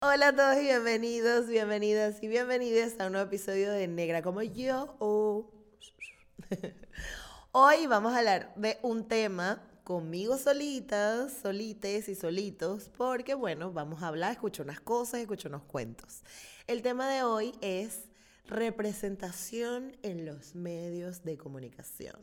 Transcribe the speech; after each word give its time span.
Hola 0.00 0.28
a 0.28 0.32
todos 0.32 0.56
y 0.58 0.60
bienvenidos, 0.60 1.48
bienvenidas 1.48 2.22
y 2.22 2.28
bienvenidas 2.28 2.94
a 3.00 3.06
un 3.06 3.14
nuevo 3.14 3.26
episodio 3.26 3.72
de 3.72 3.88
Negra 3.88 4.22
como 4.22 4.42
yo. 4.42 4.94
Hoy 7.50 7.86
vamos 7.88 8.14
a 8.14 8.18
hablar 8.18 8.54
de 8.54 8.78
un 8.82 9.08
tema 9.08 9.60
conmigo 9.82 10.38
solitas, 10.38 11.32
solites 11.42 12.08
y 12.08 12.14
solitos, 12.14 12.90
porque 12.96 13.34
bueno, 13.34 13.72
vamos 13.72 14.04
a 14.04 14.06
hablar, 14.06 14.30
escucho 14.30 14.62
unas 14.62 14.78
cosas, 14.78 15.18
escucho 15.18 15.48
unos 15.48 15.64
cuentos. 15.64 16.22
El 16.68 16.80
tema 16.82 17.10
de 17.10 17.24
hoy 17.24 17.52
es 17.60 18.04
representación 18.46 19.96
en 20.04 20.24
los 20.24 20.54
medios 20.54 21.24
de 21.24 21.36
comunicación. 21.36 22.14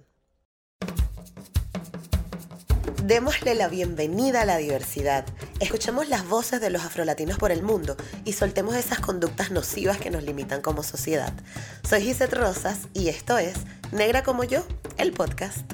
Démosle 3.05 3.53
la 3.53 3.67
bienvenida 3.67 4.41
a 4.41 4.45
la 4.45 4.57
diversidad. 4.57 5.27
Escuchemos 5.59 6.09
las 6.09 6.27
voces 6.27 6.59
de 6.59 6.71
los 6.71 6.83
afrolatinos 6.83 7.37
por 7.37 7.51
el 7.51 7.61
mundo 7.61 7.95
y 8.23 8.33
soltemos 8.33 8.73
esas 8.73 8.99
conductas 8.99 9.51
nocivas 9.51 9.99
que 9.99 10.09
nos 10.09 10.23
limitan 10.23 10.63
como 10.63 10.81
sociedad. 10.81 11.31
Soy 11.87 12.01
Gisette 12.01 12.34
Rosas 12.34 12.87
y 12.95 13.09
esto 13.09 13.37
es 13.37 13.57
Negra 13.91 14.23
como 14.23 14.43
yo, 14.43 14.65
el 14.97 15.12
podcast. 15.12 15.71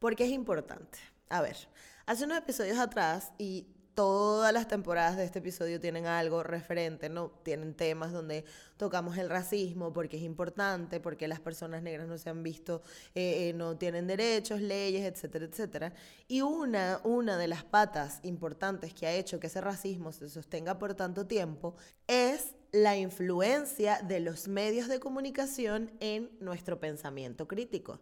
¿Por 0.00 0.16
qué 0.16 0.24
es 0.24 0.32
importante? 0.32 0.98
A 1.28 1.40
ver, 1.40 1.56
hace 2.04 2.24
unos 2.24 2.38
episodios 2.38 2.80
atrás 2.80 3.30
y 3.38 3.68
todas 3.94 4.52
las 4.52 4.68
temporadas 4.68 5.16
de 5.16 5.24
este 5.24 5.40
episodio 5.40 5.80
tienen 5.80 6.06
algo 6.06 6.42
referente, 6.42 7.08
¿no? 7.08 7.30
Tienen 7.42 7.74
temas 7.74 8.12
donde 8.12 8.44
tocamos 8.76 9.18
el 9.18 9.28
racismo, 9.28 9.92
porque 9.92 10.16
es 10.16 10.22
importante, 10.22 11.00
porque 11.00 11.28
las 11.28 11.40
personas 11.40 11.82
negras 11.82 12.06
no 12.06 12.16
se 12.18 12.30
han 12.30 12.42
visto, 12.42 12.82
eh, 13.14 13.48
eh, 13.48 13.52
no 13.52 13.76
tienen 13.76 14.06
derechos, 14.06 14.60
leyes, 14.60 15.04
etcétera, 15.04 15.44
etcétera. 15.44 15.92
Y 16.28 16.40
una, 16.40 17.00
una 17.04 17.36
de 17.36 17.48
las 17.48 17.64
patas 17.64 18.20
importantes 18.22 18.94
que 18.94 19.06
ha 19.06 19.12
hecho 19.12 19.40
que 19.40 19.48
ese 19.48 19.60
racismo 19.60 20.12
se 20.12 20.28
sostenga 20.28 20.78
por 20.78 20.94
tanto 20.94 21.26
tiempo 21.26 21.74
es 22.06 22.54
la 22.72 22.96
influencia 22.96 24.00
de 24.02 24.20
los 24.20 24.48
medios 24.48 24.88
de 24.88 25.00
comunicación 25.00 25.90
en 26.00 26.30
nuestro 26.40 26.78
pensamiento 26.78 27.48
crítico. 27.48 28.00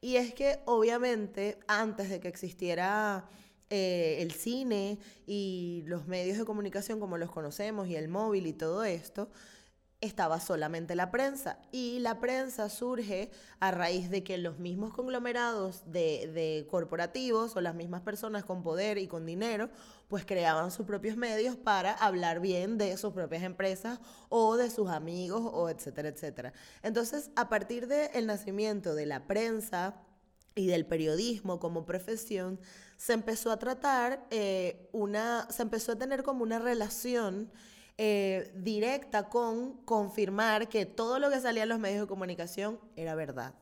Y 0.00 0.16
es 0.16 0.32
que 0.34 0.60
obviamente 0.64 1.58
antes 1.66 2.08
de 2.08 2.20
que 2.20 2.28
existiera 2.28 3.28
eh, 3.70 4.18
el 4.20 4.32
cine 4.32 4.98
y 5.26 5.84
los 5.86 6.06
medios 6.06 6.36
de 6.38 6.44
comunicación 6.44 7.00
como 7.00 7.18
los 7.18 7.30
conocemos 7.30 7.88
y 7.88 7.96
el 7.96 8.08
móvil 8.08 8.46
y 8.46 8.52
todo 8.52 8.84
esto, 8.84 9.30
estaba 10.00 10.40
solamente 10.40 10.94
la 10.94 11.10
prensa. 11.10 11.58
Y 11.70 11.98
la 12.00 12.20
prensa 12.20 12.68
surge 12.68 13.30
a 13.60 13.70
raíz 13.70 14.10
de 14.10 14.24
que 14.24 14.38
los 14.38 14.58
mismos 14.58 14.92
conglomerados 14.92 15.82
de, 15.86 16.30
de, 16.32 16.66
corporativos 16.68 17.54
o 17.54 17.60
las 17.60 17.74
mismas 17.74 18.00
personas 18.02 18.44
con 18.44 18.62
poder 18.62 18.98
y 18.98 19.06
con 19.06 19.26
dinero, 19.26 19.70
pues 20.08 20.24
creaban 20.24 20.70
sus 20.70 20.86
propios 20.86 21.16
medios 21.16 21.56
para 21.56 21.92
hablar 21.92 22.40
bien 22.40 22.78
de 22.78 22.96
sus 22.96 23.12
propias 23.12 23.42
empresas 23.42 24.00
o 24.30 24.56
de 24.56 24.70
sus 24.70 24.88
amigos 24.88 25.42
o 25.44 25.68
etcétera, 25.68 26.08
etcétera. 26.08 26.52
Entonces, 26.82 27.30
a 27.36 27.48
partir 27.48 27.86
del 27.86 28.26
nacimiento 28.26 28.94
de 28.94 29.06
la 29.06 29.26
prensa, 29.26 29.94
y 30.54 30.66
del 30.66 30.86
periodismo 30.86 31.60
como 31.60 31.86
profesión, 31.86 32.60
se 33.00 33.14
empezó 33.14 33.50
a 33.50 33.58
tratar 33.58 34.26
eh, 34.30 34.86
una, 34.92 35.48
se 35.50 35.62
empezó 35.62 35.92
a 35.92 35.96
tener 35.96 36.22
como 36.22 36.42
una 36.42 36.58
relación 36.58 37.50
eh, 37.96 38.52
directa 38.54 39.30
con 39.30 39.78
confirmar 39.86 40.68
que 40.68 40.84
todo 40.84 41.18
lo 41.18 41.30
que 41.30 41.40
salía 41.40 41.62
en 41.62 41.70
los 41.70 41.78
medios 41.78 42.02
de 42.02 42.06
comunicación 42.06 42.78
era 42.96 43.14
verdad. 43.14 43.54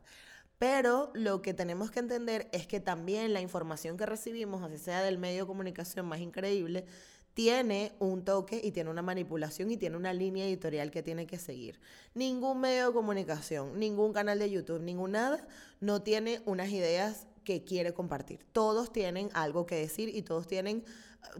Pero 0.59 1.12
lo 1.15 1.41
que 1.41 1.54
tenemos 1.54 1.93
que 1.93 2.00
entender 2.00 2.49
es 2.50 2.66
que 2.66 2.81
también 2.81 3.32
la 3.32 3.41
información 3.41 3.97
que 3.97 4.06
recibimos, 4.06 4.60
así 4.65 4.76
sea 4.76 5.03
del 5.03 5.19
medio 5.19 5.43
de 5.43 5.47
comunicación 5.47 6.06
más 6.06 6.19
increíble, 6.19 6.84
tiene 7.32 7.93
un 8.00 8.25
toque 8.25 8.60
y 8.65 8.72
tiene 8.72 8.91
una 8.91 9.03
manipulación 9.03 9.70
y 9.70 9.76
tiene 9.76 9.97
una 9.97 10.12
línea 10.12 10.47
editorial 10.47 10.91
que 10.91 11.05
tiene 11.05 11.28
que 11.28 11.38
seguir. 11.38 11.78
Ningún 12.12 12.60
medio 12.60 12.88
de 12.88 12.93
comunicación, 12.93 13.78
ningún 13.78 14.12
canal 14.12 14.41
de 14.41 14.50
YouTube, 14.50 14.82
ningún 14.82 15.12
nada, 15.12 15.47
no 15.78 16.03
tiene 16.03 16.43
unas 16.44 16.70
ideas 16.70 17.28
que 17.49 17.65
quiere 17.65 17.95
compartir. 17.95 18.45
Todos 18.53 18.93
tienen 18.93 19.31
algo 19.33 19.65
que 19.65 19.77
decir 19.77 20.15
y 20.15 20.21
todos 20.21 20.47
tienen, 20.47 20.85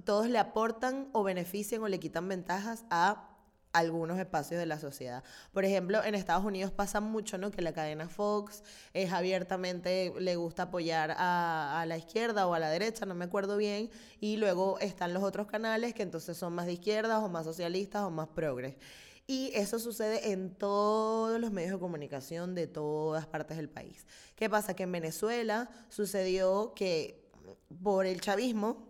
todos 0.07 0.27
le 0.31 0.39
aportan 0.39 1.11
o 1.13 1.23
benefician 1.23 1.83
o 1.83 1.89
le 1.89 2.01
quitan 2.01 2.27
ventajas 2.27 2.87
a 2.89 3.29
algunos 3.75 4.19
espacios 4.19 4.59
de 4.59 4.65
la 4.65 4.79
sociedad. 4.79 5.23
Por 5.53 5.67
ejemplo, 5.67 6.03
en 6.03 6.15
Estados 6.15 6.47
Unidos 6.47 6.73
pasa 6.73 7.03
mucho, 7.03 7.37
¿no? 7.37 7.51
Que 7.51 7.61
la 7.61 7.75
cadena 7.75 8.09
Fox 8.09 8.63
es 8.95 9.13
abiertamente, 9.13 10.15
le 10.19 10.37
gusta 10.37 10.63
apoyar 10.63 11.11
a, 11.11 11.83
a, 11.83 11.85
la 11.85 11.99
izquierda 11.99 12.47
o 12.47 12.55
a 12.55 12.59
la 12.59 12.71
derecha, 12.71 13.05
no 13.05 13.15
me 13.15 13.27
acuerdo 13.27 13.59
bien, 13.59 13.91
y 14.19 14.39
luego 14.39 14.79
están 14.79 15.13
los 15.13 15.23
otros 15.23 15.47
canales 15.47 15.93
que 15.93 16.05
entonces 16.05 16.39
son 16.39 16.55
más 16.55 16.65
de 16.65 16.73
izquierdas 16.73 17.23
o 17.23 17.29
más 17.29 17.45
socialistas 17.45 18.01
o 18.03 18.11
más 18.11 18.29
progres. 18.29 18.77
Y 19.31 19.51
eso 19.55 19.79
sucede 19.79 20.33
en 20.33 20.55
todos 20.55 21.39
los 21.39 21.53
medios 21.53 21.73
de 21.73 21.79
comunicación 21.79 22.55
de 22.55 22.67
todas 22.67 23.27
partes 23.27 23.59
del 23.59 23.69
país. 23.69 24.07
¿Qué 24.35 24.49
pasa? 24.49 24.75
Que 24.75 24.85
en 24.85 24.93
Venezuela 24.93 25.69
sucedió 25.91 26.73
que 26.75 27.31
por 27.83 28.07
el 28.07 28.23
chavismo, 28.23 28.89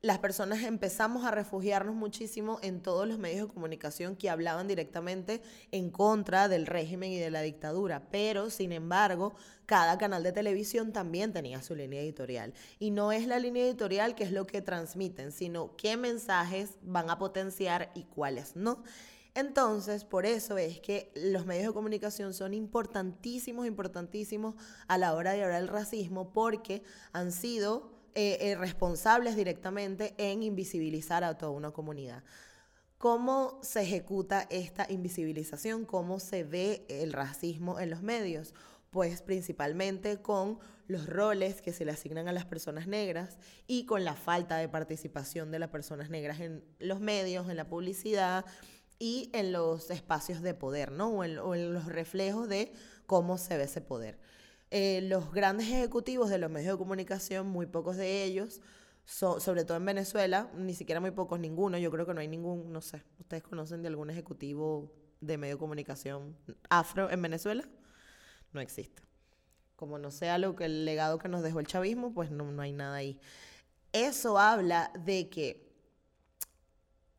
las 0.00 0.18
personas 0.18 0.64
empezamos 0.64 1.24
a 1.24 1.30
refugiarnos 1.30 1.94
muchísimo 1.94 2.58
en 2.62 2.82
todos 2.82 3.06
los 3.06 3.18
medios 3.18 3.46
de 3.46 3.54
comunicación 3.54 4.16
que 4.16 4.28
hablaban 4.28 4.66
directamente 4.66 5.40
en 5.70 5.90
contra 5.90 6.48
del 6.48 6.66
régimen 6.66 7.12
y 7.12 7.20
de 7.20 7.30
la 7.30 7.42
dictadura, 7.42 8.08
pero 8.10 8.50
sin 8.50 8.72
embargo, 8.72 9.36
cada 9.66 9.98
canal 9.98 10.24
de 10.24 10.32
televisión 10.32 10.92
también 10.92 11.32
tenía 11.32 11.62
su 11.62 11.76
línea 11.76 12.00
editorial. 12.00 12.52
Y 12.80 12.90
no 12.90 13.12
es 13.12 13.28
la 13.28 13.38
línea 13.38 13.64
editorial 13.64 14.16
que 14.16 14.24
es 14.24 14.32
lo 14.32 14.44
que 14.44 14.60
transmiten, 14.60 15.30
sino 15.30 15.76
qué 15.76 15.96
mensajes 15.96 16.78
van 16.82 17.08
a 17.08 17.18
potenciar 17.20 17.92
y 17.94 18.02
cuáles 18.02 18.56
no. 18.56 18.82
Entonces, 19.34 20.04
por 20.04 20.26
eso 20.26 20.58
es 20.58 20.80
que 20.80 21.10
los 21.14 21.46
medios 21.46 21.68
de 21.68 21.72
comunicación 21.72 22.34
son 22.34 22.52
importantísimos, 22.52 23.66
importantísimos 23.66 24.54
a 24.88 24.98
la 24.98 25.14
hora 25.14 25.32
de 25.32 25.42
hablar 25.42 25.60
del 25.60 25.68
racismo, 25.68 26.32
porque 26.32 26.82
han 27.12 27.32
sido 27.32 27.92
eh, 28.14 28.36
eh, 28.40 28.56
responsables 28.56 29.36
directamente 29.36 30.14
en 30.18 30.42
invisibilizar 30.42 31.24
a 31.24 31.38
toda 31.38 31.52
una 31.52 31.70
comunidad. 31.70 32.22
¿Cómo 32.98 33.58
se 33.62 33.82
ejecuta 33.82 34.46
esta 34.50 34.86
invisibilización? 34.90 35.86
¿Cómo 35.86 36.20
se 36.20 36.44
ve 36.44 36.84
el 36.88 37.14
racismo 37.14 37.80
en 37.80 37.88
los 37.88 38.02
medios? 38.02 38.54
Pues 38.90 39.22
principalmente 39.22 40.20
con 40.20 40.58
los 40.86 41.06
roles 41.06 41.62
que 41.62 41.72
se 41.72 41.86
le 41.86 41.92
asignan 41.92 42.28
a 42.28 42.32
las 42.32 42.44
personas 42.44 42.86
negras 42.86 43.38
y 43.66 43.86
con 43.86 44.04
la 44.04 44.14
falta 44.14 44.58
de 44.58 44.68
participación 44.68 45.50
de 45.50 45.58
las 45.58 45.70
personas 45.70 46.10
negras 46.10 46.38
en 46.40 46.62
los 46.78 47.00
medios, 47.00 47.48
en 47.48 47.56
la 47.56 47.66
publicidad 47.66 48.44
y 49.02 49.30
en 49.32 49.50
los 49.50 49.90
espacios 49.90 50.42
de 50.42 50.54
poder, 50.54 50.92
¿no? 50.92 51.08
o 51.08 51.24
en 51.24 51.74
los 51.74 51.86
reflejos 51.86 52.48
de 52.48 52.72
cómo 53.04 53.36
se 53.36 53.56
ve 53.56 53.64
ese 53.64 53.80
poder. 53.80 54.16
Eh, 54.70 55.00
los 55.02 55.32
grandes 55.32 55.66
ejecutivos 55.66 56.30
de 56.30 56.38
los 56.38 56.48
medios 56.52 56.74
de 56.74 56.78
comunicación, 56.78 57.48
muy 57.48 57.66
pocos 57.66 57.96
de 57.96 58.22
ellos, 58.22 58.60
sobre 59.04 59.64
todo 59.64 59.76
en 59.76 59.86
Venezuela, 59.86 60.52
ni 60.56 60.72
siquiera 60.72 61.00
muy 61.00 61.10
pocos, 61.10 61.40
ninguno, 61.40 61.78
yo 61.78 61.90
creo 61.90 62.06
que 62.06 62.14
no 62.14 62.20
hay 62.20 62.28
ningún, 62.28 62.72
no 62.72 62.80
sé, 62.80 63.02
¿ustedes 63.18 63.42
conocen 63.42 63.82
de 63.82 63.88
algún 63.88 64.08
ejecutivo 64.08 64.94
de 65.20 65.36
medio 65.36 65.56
de 65.56 65.58
comunicación 65.58 66.36
afro 66.70 67.10
en 67.10 67.22
Venezuela? 67.22 67.68
No 68.52 68.60
existe. 68.60 69.02
Como 69.74 69.98
no 69.98 70.12
sea 70.12 70.38
lo 70.38 70.54
que 70.54 70.66
el 70.66 70.84
legado 70.84 71.18
que 71.18 71.28
nos 71.28 71.42
dejó 71.42 71.58
el 71.58 71.66
chavismo, 71.66 72.14
pues 72.14 72.30
no, 72.30 72.52
no 72.52 72.62
hay 72.62 72.72
nada 72.72 72.94
ahí. 72.94 73.18
Eso 73.92 74.38
habla 74.38 74.92
de 75.04 75.28
que, 75.28 75.71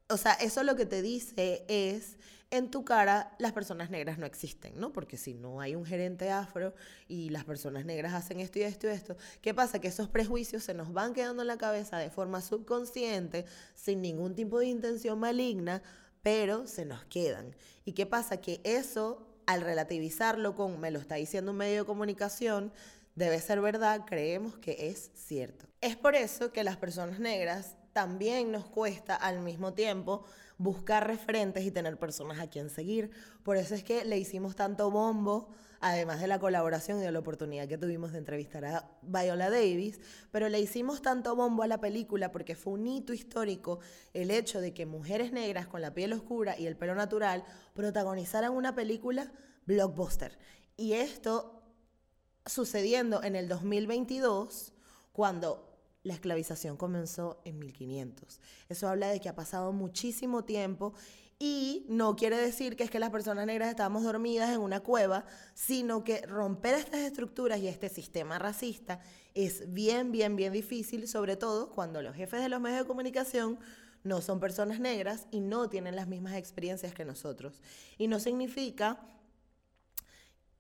o 0.09 0.17
sea, 0.17 0.33
eso 0.33 0.63
lo 0.63 0.75
que 0.75 0.85
te 0.85 1.01
dice 1.01 1.65
es 1.67 2.17
en 2.53 2.69
tu 2.69 2.85
cara 2.85 3.33
las 3.39 3.51
personas 3.51 3.89
negras 3.89 4.19
no 4.19 4.27
existen, 4.27 4.79
¿no? 4.79 4.94
Porque 4.94 5.17
si 5.17 5.33
no 5.33 5.59
hay 5.59 5.73
un 5.73 5.85
gerente 5.85 6.29
afro 6.29 6.75
y 7.07 7.29
las 7.29 7.45
personas 7.45 7.83
negras 7.83 8.13
hacen 8.13 8.39
esto 8.39 8.59
y 8.59 8.61
esto 8.61 8.85
y 8.85 8.91
esto, 8.91 9.17
¿qué 9.41 9.55
pasa? 9.55 9.79
Que 9.79 9.88
esos 9.88 10.07
prejuicios 10.07 10.63
se 10.63 10.75
nos 10.75 10.94
van 10.94 11.13
quedando 11.13 11.41
en 11.41 11.47
la 11.47 11.57
cabeza 11.57 11.97
de 11.97 12.11
forma 12.11 12.41
subconsciente, 12.41 13.45
sin 13.73 14.03
ningún 14.03 14.35
tipo 14.35 14.59
de 14.59 14.67
intención 14.67 15.19
maligna, 15.19 15.81
pero 16.21 16.67
se 16.67 16.85
nos 16.85 17.03
quedan. 17.05 17.55
¿Y 17.85 17.94
qué 17.94 18.05
pasa? 18.05 18.38
Que 18.38 18.61
eso, 18.63 19.27
al 19.47 19.61
relativizarlo 19.61 20.55
con 20.55 20.79
me 20.79 20.91
lo 20.91 21.00
está 21.00 21.15
diciendo 21.15 21.51
un 21.51 21.57
medio 21.57 21.81
de 21.81 21.85
comunicación, 21.88 22.71
debe 23.15 23.39
ser 23.39 23.61
verdad, 23.61 24.05
creemos 24.05 24.59
que 24.59 24.89
es 24.89 25.09
cierto. 25.15 25.65
Es 25.81 25.95
por 25.95 26.13
eso 26.13 26.51
que 26.51 26.63
las 26.63 26.77
personas 26.77 27.19
negras 27.19 27.77
también 27.93 28.51
nos 28.51 28.65
cuesta 28.65 29.15
al 29.15 29.39
mismo 29.39 29.73
tiempo 29.73 30.23
buscar 30.57 31.07
referentes 31.07 31.63
y 31.63 31.71
tener 31.71 31.97
personas 31.97 32.39
a 32.39 32.49
quien 32.49 32.69
seguir. 32.69 33.11
Por 33.43 33.57
eso 33.57 33.75
es 33.75 33.83
que 33.83 34.03
le 34.05 34.17
hicimos 34.17 34.55
tanto 34.55 34.89
bombo, 34.91 35.49
además 35.79 36.21
de 36.21 36.27
la 36.27 36.39
colaboración 36.39 36.99
y 36.99 37.01
de 37.01 37.11
la 37.11 37.19
oportunidad 37.19 37.67
que 37.67 37.77
tuvimos 37.77 38.13
de 38.13 38.19
entrevistar 38.19 38.65
a 38.65 38.89
Viola 39.01 39.49
Davis, 39.49 39.99
pero 40.31 40.49
le 40.49 40.59
hicimos 40.59 41.01
tanto 41.01 41.35
bombo 41.35 41.63
a 41.63 41.67
la 41.67 41.79
película 41.79 42.31
porque 42.31 42.55
fue 42.55 42.73
un 42.73 42.87
hito 42.87 43.13
histórico 43.13 43.79
el 44.13 44.31
hecho 44.31 44.61
de 44.61 44.73
que 44.73 44.85
mujeres 44.85 45.31
negras 45.31 45.67
con 45.67 45.81
la 45.81 45.93
piel 45.93 46.13
oscura 46.13 46.57
y 46.57 46.67
el 46.67 46.77
pelo 46.77 46.95
natural 46.95 47.43
protagonizaran 47.73 48.53
una 48.53 48.73
película 48.75 49.31
blockbuster. 49.65 50.37
Y 50.77 50.93
esto 50.93 51.61
sucediendo 52.45 53.23
en 53.23 53.35
el 53.35 53.47
2022, 53.47 54.73
cuando 55.11 55.72
la 56.03 56.13
esclavización 56.13 56.77
comenzó 56.77 57.41
en 57.45 57.59
1500. 57.59 58.39
Eso 58.69 58.88
habla 58.88 59.09
de 59.09 59.19
que 59.19 59.29
ha 59.29 59.35
pasado 59.35 59.71
muchísimo 59.73 60.44
tiempo 60.44 60.94
y 61.39 61.85
no 61.89 62.15
quiere 62.15 62.38
decir 62.38 62.75
que 62.75 62.83
es 62.83 62.91
que 62.91 63.00
las 63.00 63.09
personas 63.09 63.45
negras 63.45 63.69
estábamos 63.69 64.03
dormidas 64.03 64.53
en 64.53 64.61
una 64.61 64.81
cueva, 64.81 65.25
sino 65.53 66.03
que 66.03 66.21
romper 66.21 66.75
estas 66.75 67.01
estructuras 67.01 67.59
y 67.59 67.67
este 67.67 67.89
sistema 67.89 68.39
racista 68.39 69.00
es 69.33 69.73
bien, 69.73 70.11
bien, 70.11 70.35
bien 70.35 70.53
difícil, 70.53 71.07
sobre 71.07 71.35
todo 71.35 71.71
cuando 71.71 72.01
los 72.01 72.15
jefes 72.15 72.41
de 72.41 72.50
los 72.50 72.61
medios 72.61 72.81
de 72.81 72.88
comunicación 72.88 73.59
no 74.03 74.21
son 74.21 74.39
personas 74.39 74.79
negras 74.79 75.27
y 75.31 75.39
no 75.39 75.69
tienen 75.69 75.95
las 75.95 76.07
mismas 76.07 76.35
experiencias 76.35 76.94
que 76.94 77.05
nosotros. 77.05 77.61
Y 77.97 78.07
no 78.07 78.19
significa 78.19 79.00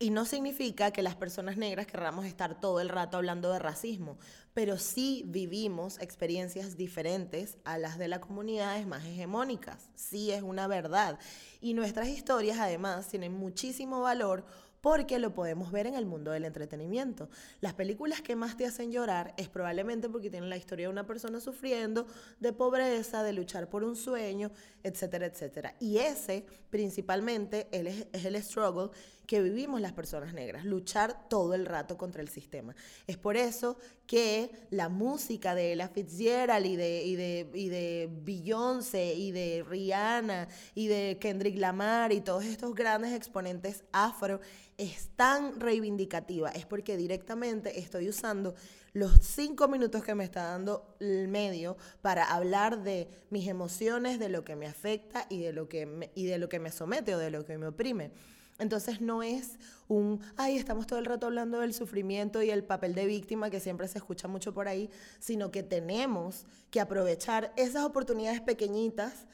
y 0.03 0.09
no 0.09 0.25
significa 0.25 0.91
que 0.91 1.01
las 1.01 1.15
personas 1.15 1.55
negras 1.55 1.87
querramos 1.87 2.25
estar 2.25 2.59
todo 2.59 2.81
el 2.81 2.89
rato 2.89 3.15
hablando 3.15 3.53
de 3.53 3.59
racismo, 3.59 4.17
pero 4.53 4.77
sí 4.77 5.23
vivimos 5.27 5.97
experiencias 6.01 6.75
diferentes 6.75 7.57
a 7.63 7.77
las 7.77 7.97
de 7.97 8.09
las 8.09 8.19
comunidades 8.19 8.85
más 8.85 9.05
hegemónicas. 9.05 9.91
Sí 9.95 10.31
es 10.31 10.41
una 10.41 10.67
verdad. 10.67 11.19
Y 11.61 11.73
nuestras 11.73 12.09
historias 12.09 12.59
además 12.59 13.07
tienen 13.07 13.33
muchísimo 13.33 14.01
valor 14.01 14.43
porque 14.81 15.17
lo 15.17 15.33
podemos 15.33 15.71
ver 15.71 15.87
en 15.87 15.95
el 15.95 16.05
mundo 16.05 16.31
del 16.31 16.43
entretenimiento. 16.43 17.29
Las 17.61 17.73
películas 17.73 18.21
que 18.21 18.35
más 18.35 18.57
te 18.57 18.65
hacen 18.65 18.91
llorar 18.91 19.33
es 19.37 19.47
probablemente 19.47 20.09
porque 20.09 20.29
tienen 20.29 20.49
la 20.49 20.57
historia 20.57 20.87
de 20.87 20.91
una 20.91 21.07
persona 21.07 21.39
sufriendo, 21.39 22.05
de 22.41 22.51
pobreza, 22.51 23.23
de 23.23 23.31
luchar 23.31 23.69
por 23.69 23.85
un 23.85 23.95
sueño, 23.95 24.51
etcétera, 24.83 25.27
etcétera. 25.27 25.75
Y 25.79 25.99
ese 25.99 26.45
principalmente 26.69 27.69
es 27.71 28.25
el 28.25 28.43
struggle 28.43 28.89
que 29.25 29.41
vivimos 29.41 29.81
las 29.81 29.93
personas 29.93 30.33
negras, 30.33 30.65
luchar 30.65 31.29
todo 31.29 31.53
el 31.53 31.65
rato 31.65 31.97
contra 31.97 32.21
el 32.21 32.29
sistema. 32.29 32.75
Es 33.07 33.17
por 33.17 33.37
eso 33.37 33.77
que 34.05 34.51
la 34.69 34.89
música 34.89 35.55
de 35.55 35.73
Ella 35.73 35.87
Fitzgerald 35.87 36.65
y 36.65 36.75
de, 36.75 37.03
y 37.03 37.15
de, 37.15 37.49
y 37.53 37.69
de 37.69 38.09
Beyoncé 38.23 39.13
y 39.13 39.31
de 39.31 39.65
Rihanna 39.67 40.47
y 40.75 40.87
de 40.87 41.17
Kendrick 41.19 41.57
Lamar 41.57 42.11
y 42.11 42.21
todos 42.21 42.43
estos 42.43 42.75
grandes 42.75 43.13
exponentes 43.13 43.83
afro 43.91 44.41
es 44.77 45.09
tan 45.15 45.59
reivindicativa, 45.59 46.49
es 46.49 46.65
porque 46.65 46.97
directamente 46.97 47.79
estoy 47.79 48.09
usando 48.09 48.55
los 48.93 49.19
cinco 49.21 49.67
minutos 49.67 50.03
que 50.03 50.15
me 50.15 50.23
está 50.23 50.43
dando 50.43 50.95
el 50.99 51.27
medio 51.27 51.77
para 52.01 52.25
hablar 52.25 52.83
de 52.83 53.07
mis 53.29 53.47
emociones, 53.47 54.19
de 54.19 54.29
lo 54.29 54.43
que 54.43 54.55
me 54.55 54.67
afecta 54.67 55.25
y 55.29 55.39
de 55.39 55.53
lo 55.53 55.67
que 55.67 56.11
y 56.15 56.25
de 56.25 56.37
lo 56.37 56.49
que 56.49 56.59
me 56.59 56.71
somete 56.71 57.15
o 57.15 57.17
de 57.17 57.31
lo 57.31 57.45
que 57.45 57.57
me 57.57 57.67
oprime. 57.67 58.11
Entonces 58.59 59.01
no 59.01 59.23
es 59.23 59.57
un, 59.87 60.21
ay, 60.37 60.57
estamos 60.57 60.87
todo 60.87 60.99
el 60.99 61.05
rato 61.05 61.25
hablando 61.25 61.59
del 61.59 61.73
sufrimiento 61.73 62.41
y 62.41 62.49
el 62.49 62.63
papel 62.63 62.95
de 62.95 63.05
víctima 63.05 63.49
que 63.49 63.59
siempre 63.59 63.87
se 63.87 63.97
escucha 63.97 64.27
mucho 64.27 64.53
por 64.53 64.67
ahí, 64.67 64.89
sino 65.19 65.51
que 65.51 65.63
tenemos 65.63 66.45
que 66.69 66.79
aprovechar 66.79 67.53
esas 67.55 67.83
oportunidades 67.83 68.41
pequeñitas 68.41 69.25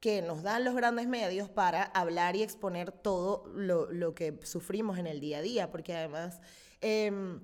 que 0.00 0.22
nos 0.22 0.42
dan 0.42 0.64
los 0.64 0.74
grandes 0.74 1.08
medios 1.08 1.48
para 1.48 1.82
hablar 1.82 2.36
y 2.36 2.42
exponer 2.42 2.90
todo 2.90 3.44
lo, 3.54 4.14
que 4.14 4.38
sufrimos 4.44 4.98
en 4.98 5.06
el 5.06 5.20
día 5.20 5.38
a 5.38 5.42
día, 5.42 5.70
porque 5.70 5.94
además... 5.94 6.40
Em, 6.80 7.40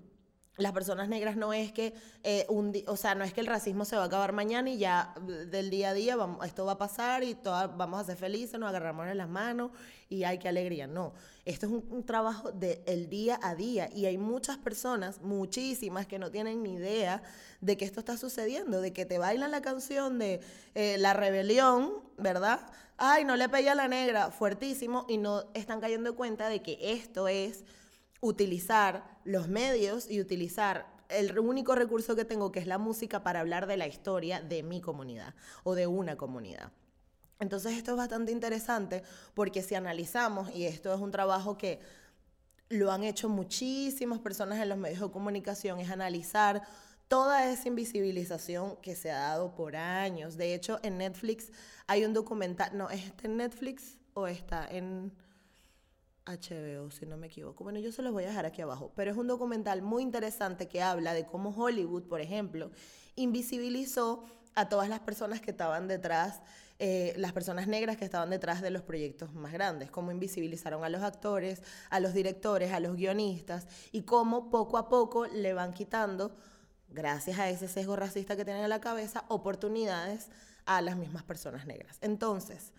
las 0.57 0.73
personas 0.73 1.09
negras 1.09 1.37
no 1.37 1.53
es 1.53 1.73
que 1.73 1.95
eh, 2.23 2.47
un 2.49 2.73
o 2.87 2.97
sea 2.97 3.15
no 3.15 3.25
es 3.25 3.35
que 3.35 3.41
el 3.41 3.47
racismo 3.47 3.85
se 3.85 3.97
va 3.97 4.03
a 4.03 4.07
acabar 4.07 4.33
mañana 4.33 4.71
y 4.71 4.79
ya 4.79 5.15
del 5.49 5.71
día 5.71 5.91
a 5.91 5.95
día 5.95 6.17
vamos, 6.17 6.45
esto 6.47 6.65
va 6.65 6.73
a 6.73 6.79
pasar 6.79 7.23
y 7.25 7.37
vamos 7.45 8.01
a 8.01 8.05
ser 8.05 8.17
felices 8.17 8.59
nos 8.59 8.69
agarramos 8.71 9.07
en 9.09 9.19
las 9.19 9.29
manos 9.29 9.71
y 10.09 10.25
hay 10.25 10.39
que 10.39 10.49
alegría. 10.49 10.87
No 10.87 11.13
esto 11.45 11.67
es 11.67 11.73
un, 11.73 12.05
trabajo 12.05 12.51
del 12.51 13.09
día 13.09 13.39
a 13.43 13.55
día 13.55 13.89
y 13.95 14.07
hay 14.07 14.19
muchas 14.19 14.57
personas 14.57 15.21
muchísimas 15.23 16.07
que 16.07 16.19
no 16.19 16.31
tienen 16.31 16.63
ni 16.63 16.75
idea 16.75 17.23
de 17.61 17.77
que 17.77 17.85
esto 17.85 18.01
está 18.01 18.17
sucediendo 18.17 18.81
de 18.81 18.93
que 18.93 19.07
te 19.07 19.19
bailan 19.19 19.53
la 19.53 19.63
canción 19.63 20.19
de 20.19 20.41
eh, 20.75 20.97
la 20.99 21.13
rebelión 21.13 21.93
verdad 22.19 22.61
ay 22.97 23.25
no 23.25 23.37
le 23.37 23.49
pegué 23.49 23.71
a 23.71 23.77
la 23.77 23.87
negra 23.87 24.33
fuertísimo 24.33 25.07
y 25.09 25.19
no 25.19 25.45
están 25.55 25.81
cayendo 25.81 26.11
en 26.11 26.17
cuenta 26.17 26.49
de 26.49 26.63
que 26.63 26.79
esto 26.81 27.29
es 27.29 27.65
utilizar 28.27 29.19
los 29.25 29.49
medios 29.49 30.11
y 30.11 30.21
utilizar 30.21 30.87
el 31.09 31.39
único 31.39 31.75
recurso 31.75 32.17
que 32.17 32.25
tengo, 32.25 32.51
que 32.53 32.61
es 32.61 32.67
la 32.67 32.79
música, 32.79 33.23
para 33.23 33.41
hablar 33.41 33.67
de 33.67 33.77
la 33.77 33.87
historia 33.87 34.41
de 34.41 34.63
mi 34.63 34.81
comunidad 34.81 35.35
o 35.63 35.75
de 35.75 35.87
una 35.87 36.17
comunidad. 36.17 36.73
Entonces 37.39 37.75
esto 37.75 37.93
es 37.93 37.97
bastante 37.97 38.33
interesante 38.33 39.03
porque 39.35 39.63
si 39.63 39.75
analizamos, 39.75 40.55
y 40.55 40.65
esto 40.65 40.93
es 40.93 41.01
un 41.01 41.11
trabajo 41.11 41.57
que 41.57 41.81
lo 42.69 42.91
han 42.91 43.05
hecho 43.05 43.29
muchísimas 43.29 44.19
personas 44.19 44.61
en 44.61 44.69
los 44.69 44.79
medios 44.79 45.01
de 45.01 45.11
comunicación, 45.11 45.79
es 45.79 45.91
analizar 45.91 46.63
toda 47.09 47.51
esa 47.51 47.69
invisibilización 47.69 48.77
que 48.83 48.97
se 48.97 49.11
ha 49.11 49.19
dado 49.19 49.55
por 49.55 49.77
años. 49.77 50.37
De 50.37 50.55
hecho, 50.55 50.81
en 50.83 50.99
Netflix 50.99 51.53
hay 51.87 52.05
un 52.05 52.13
documental, 52.13 52.77
no, 52.77 52.91
¿es 52.91 53.05
este 53.05 53.27
en 53.27 53.37
Netflix 53.37 53.99
o 54.15 54.27
está 54.27 54.67
en... 54.69 55.13
HBO, 56.27 56.91
si 56.91 57.07
no 57.07 57.17
me 57.17 57.29
equivoco. 57.29 57.65
Bueno, 57.65 57.79
yo 57.79 57.93
se 57.93 58.03
los 58.03 58.13
voy 58.13 58.25
a 58.25 58.29
dejar 58.29 58.47
aquí 58.47 58.61
abajo, 58.61 58.93
pero 58.95 59.11
es 59.11 59.17
un 59.17 59.27
documental 59.27 59.81
muy 59.83 60.03
interesante 60.03 60.69
que 60.69 60.83
habla 60.83 61.15
de 61.15 61.25
cómo 61.25 61.51
Hollywood, 61.51 62.05
por 62.05 62.21
ejemplo, 62.21 62.71
invisibilizó 63.15 64.25
a 64.55 64.69
todas 64.69 64.89
las 64.89 65.01
personas 65.01 65.41
que 65.41 65.53
estaban 65.53 65.87
detrás, 65.87 66.41
eh, 66.79 67.15
las 67.17 67.33
personas 67.33 67.69
negras 67.69 67.97
que 67.97 68.05
estaban 68.05 68.31
detrás 68.31 68.63
de 68.63 68.71
los 68.71 68.83
proyectos 68.83 69.33
más 69.35 69.53
grandes, 69.53 69.91
cómo 69.91 70.11
invisibilizaron 70.11 70.83
a 70.83 70.89
los 70.89 71.03
actores, 71.03 71.63
a 71.91 72.01
los 72.01 72.15
directores, 72.15 72.73
a 72.73 72.81
los 72.81 72.97
guionistas, 72.97 73.67
y 73.93 74.03
cómo 74.03 74.51
poco 74.51 74.79
a 74.79 74.89
poco 74.89 75.27
le 75.27 75.53
van 75.53 75.73
quitando, 75.75 76.37
gracias 76.89 77.39
a 77.39 77.49
ese 77.49 77.69
sesgo 77.69 77.97
racista 77.97 78.37
que 78.37 78.45
tienen 78.45 78.65
en 78.65 78.71
la 78.71 78.81
cabeza, 78.81 79.25
oportunidades 79.29 80.29
a 80.65 80.81
las 80.81 80.97
mismas 80.97 81.23
personas 81.23 81.67
negras. 81.67 81.99
Entonces, 82.01 82.73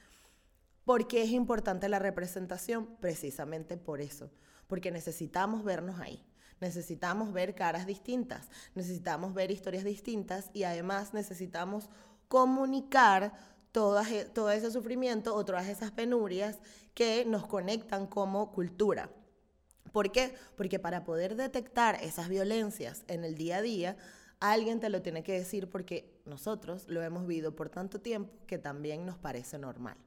¿Por 0.88 1.06
qué 1.06 1.24
es 1.24 1.32
importante 1.32 1.89
la 1.89 2.00
representación? 2.00 2.88
Precisamente 3.01 3.75
por 3.75 4.00
eso, 4.00 4.32
porque 4.67 4.89
necesitamos 4.89 5.65
vernos 5.65 6.00
ahí. 6.00 6.25
Necesitamos 6.62 7.34
ver 7.34 7.56
caras 7.56 7.86
distintas, 7.86 8.48
necesitamos 8.74 9.34
ver 9.34 9.51
historias 9.51 9.84
distintas 9.84 10.50
y 10.53 10.63
además 10.63 11.13
necesitamos 11.13 11.89
comunicar 12.29 13.34
e, 13.74 14.25
todo 14.34 14.50
ese 14.50 14.72
sufrimiento 14.72 15.36
o 15.36 15.44
todas 15.44 15.67
esas 15.67 15.91
penurias 15.91 16.58
que 16.94 17.25
nos 17.25 17.46
conectan 17.48 18.08
como 18.08 18.53
cultura. 18.53 19.10
¿Por 19.91 20.13
qué? 20.13 20.36
Porque 20.56 20.79
para 20.79 21.03
poder 21.03 21.36
detectar 21.36 22.01
esas 22.01 22.29
violencias 22.29 23.03
en 23.10 23.25
el 23.25 23.36
día 23.36 23.58
a 23.58 23.62
día, 23.62 23.98
alguien 24.39 24.79
te 24.79 24.88
lo 24.88 25.01
tiene 25.01 25.22
que 25.22 25.34
decir 25.34 25.70
porque 25.70 26.16
nosotros 26.27 26.86
lo 26.88 27.01
hemos 27.01 27.25
vivido 27.25 27.55
por 27.55 27.69
tanto 27.69 28.00
tiempo 28.00 28.31
que 28.46 28.57
también 28.57 29.05
nos 29.05 29.17
parece 29.17 29.57
normal. 29.57 29.98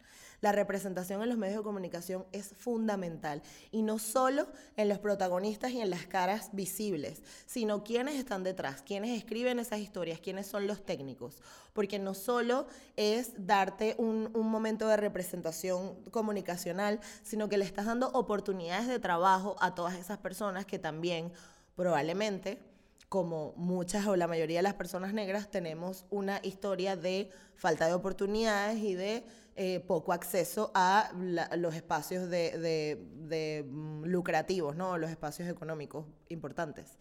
La 0.41 0.53
representación 0.53 1.23
en 1.23 1.29
los 1.29 1.37
medios 1.37 1.59
de 1.59 1.63
comunicación 1.63 2.25
es 2.33 2.49
fundamental 2.49 3.43
y 3.71 3.83
no 3.83 3.99
solo 3.99 4.49
en 4.77 4.89
los 4.89 4.99
protagonistas 4.99 5.73
y 5.73 5.81
en 5.81 5.91
las 5.91 6.07
caras 6.07 6.51
visibles, 6.53 7.23
sino 7.45 7.85
quienes 7.85 8.15
están 8.15 8.43
detrás, 8.43 8.83
quienes 8.83 9.19
escriben 9.19 9.59
esas 9.59 9.81
historias, 9.81 10.19
quiénes 10.21 10.47
son 10.47 10.67
los 10.67 10.85
técnicos, 10.85 11.43
porque 11.75 11.99
no 11.99 12.15
solo 12.15 12.67
es 12.97 13.33
darte 13.37 13.95
un, 13.99 14.31
un 14.33 14.51
momento 14.51 14.89
de 14.89 14.97
representación 14.97 16.03
comunicacional, 16.11 17.01
sino 17.23 17.51
que 17.51 17.59
le 17.59 17.67
estás 17.67 17.85
dando 17.85 18.09
oportunidades 18.13 18.89
de 18.89 18.99
trabajo 18.99 19.57
a 19.61 19.75
todas 19.75 19.95
esas 19.97 20.19
personas 20.19 20.65
que 20.65 20.79
también 20.79 21.33
probablemente 21.77 22.70
como 23.11 23.53
muchas 23.57 24.07
o 24.07 24.15
la 24.15 24.29
mayoría 24.29 24.61
de 24.61 24.63
las 24.63 24.75
personas 24.75 25.13
negras, 25.13 25.51
tenemos 25.51 26.07
una 26.11 26.39
historia 26.45 26.95
de 26.95 27.29
falta 27.57 27.89
de 27.89 27.93
oportunidades 27.93 28.79
y 28.79 28.95
de 28.95 29.25
eh, 29.57 29.81
poco 29.81 30.13
acceso 30.13 30.71
a 30.75 31.11
los 31.57 31.75
espacios 31.75 32.31
de, 32.31 33.67
mm, 33.69 34.05
lucrativos, 34.05 34.77
¿no? 34.77 34.97
los 34.97 35.11
espacios 35.11 35.49
económicos 35.49 36.07
importantes. 36.29 36.99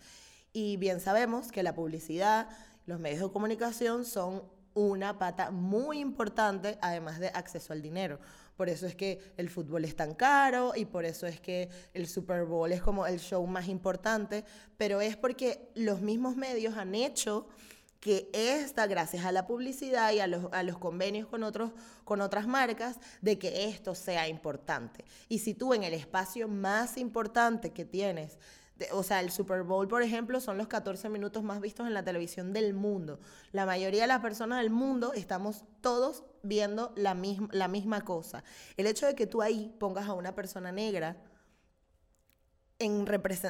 Y 0.52 0.78
bien 0.78 1.00
sabemos 1.00 1.52
que 1.52 1.62
la 1.62 1.76
publicidad, 1.76 2.50
los 2.88 3.00
medios 3.00 3.22
de 3.22 3.32
comunicación 3.32 4.04
son 4.04 4.42
una 4.74 5.20
pata 5.20 5.52
muy 5.52 6.00
importante, 6.00 6.80
además 6.82 7.20
de 7.20 7.28
acceso 7.28 7.72
al 7.72 7.84
dinero. 7.84 8.20
Por 8.60 8.68
eso 8.68 8.88
es 8.88 8.94
que 8.94 9.22
el 9.38 9.50
fútbol 9.50 9.86
es 9.86 9.96
tan 9.96 10.16
caro 10.16 10.74
y 10.76 10.84
por 10.84 11.06
eso 11.06 11.26
es 11.26 11.40
que 11.40 11.70
el 11.94 12.08
Super 12.08 12.44
Bowl 12.44 12.70
es 12.74 12.82
como 12.82 13.08
el 13.08 13.18
show 13.18 13.48
más 13.48 13.70
importante, 13.70 14.44
pero 14.76 15.00
es 15.00 15.16
porque 15.16 15.72
los 15.76 16.02
mismos 16.02 16.36
medios 16.36 16.76
han 16.76 16.94
hecho 16.94 17.48
que 18.02 18.30
esta, 18.34 18.86
gracias 18.86 19.24
a 19.24 19.32
la 19.32 19.48
publicidad 19.48 20.12
y 20.12 20.20
a 20.20 20.28
los, 20.28 20.52
a 20.52 20.64
los 20.64 20.78
convenios 20.78 21.26
con, 21.30 21.44
otros, 21.44 21.72
con 22.04 22.20
otras 22.20 22.48
marcas, 22.48 23.00
de 23.22 23.40
que 23.40 23.70
esto 23.70 23.96
sea 23.96 24.28
importante. 24.28 25.06
Y 25.30 25.40
si 25.40 25.54
tú 25.54 25.74
en 25.74 25.86
el 25.86 25.94
espacio 25.94 26.50
más 26.50 26.98
importante 26.98 27.72
que 27.72 27.86
tienes, 27.86 28.40
o 28.92 29.04
sea, 29.04 29.22
el 29.22 29.32
Super 29.32 29.64
Bowl, 29.64 29.88
por 29.88 30.02
ejemplo, 30.02 30.42
son 30.42 30.58
los 30.58 30.68
14 30.68 31.08
minutos 31.08 31.44
más 31.44 31.62
vistos 31.62 31.88
en 31.88 31.94
la 31.94 32.04
televisión 32.04 32.52
del 32.52 32.74
mundo. 32.74 33.22
La 33.54 33.66
mayoría 33.66 34.02
de 34.02 34.08
las 34.08 34.20
personas 34.20 34.60
del 34.60 34.70
mundo 34.70 35.14
estamos 35.14 35.64
todos 35.80 36.26
viendo 36.44 36.92
la, 36.96 37.14
misma 37.14 37.50
la 37.52 37.68
misma 37.68 38.02
cosa. 38.02 38.44
El 38.78 38.88
hecho 38.88 39.06
de 39.06 39.16
que 39.16 39.28
tú 39.28 39.42
ahí 39.42 39.76
pongas 39.80 40.08
a 40.08 40.14
una 40.14 40.36
persona 40.36 40.72
negra, 40.72 41.18
en 42.80 43.06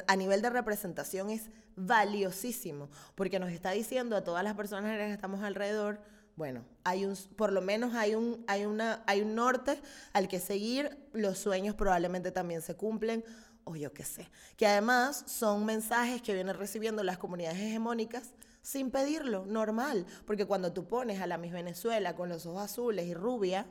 a 0.06 0.16
nivel 0.16 0.42
de 0.42 0.50
representación 0.50 1.30
es 1.30 1.50
valiosísimo, 1.76 2.90
porque 3.14 3.38
nos 3.38 3.50
está 3.50 3.70
diciendo 3.70 4.16
a 4.16 4.24
todas 4.24 4.42
las 4.42 4.54
personas 4.54 4.96
que 4.96 5.12
estamos 5.12 5.42
alrededor, 5.42 6.00
bueno, 6.36 6.64
hay 6.84 7.04
un, 7.04 7.16
por 7.36 7.52
lo 7.52 7.60
menos 7.60 7.94
hay 7.94 8.14
un, 8.14 8.44
hay, 8.48 8.64
una, 8.64 9.02
hay 9.06 9.20
un 9.20 9.34
norte 9.34 9.80
al 10.12 10.26
que 10.26 10.40
seguir, 10.40 10.98
los 11.12 11.38
sueños 11.38 11.74
probablemente 11.74 12.32
también 12.32 12.60
se 12.60 12.74
cumplen, 12.74 13.24
o 13.64 13.76
yo 13.76 13.92
qué 13.92 14.04
sé, 14.04 14.28
que 14.56 14.66
además 14.66 15.22
son 15.26 15.64
mensajes 15.64 16.22
que 16.22 16.34
vienen 16.34 16.56
recibiendo 16.56 17.04
las 17.04 17.18
comunidades 17.18 17.58
hegemónicas 17.58 18.32
sin 18.62 18.90
pedirlo, 18.90 19.46
normal, 19.46 20.06
porque 20.26 20.46
cuando 20.46 20.72
tú 20.72 20.86
pones 20.86 21.20
a 21.20 21.26
la 21.26 21.38
Miss 21.38 21.52
Venezuela 21.52 22.14
con 22.14 22.28
los 22.28 22.46
ojos 22.46 22.62
azules 22.62 23.06
y 23.06 23.14
rubia, 23.14 23.66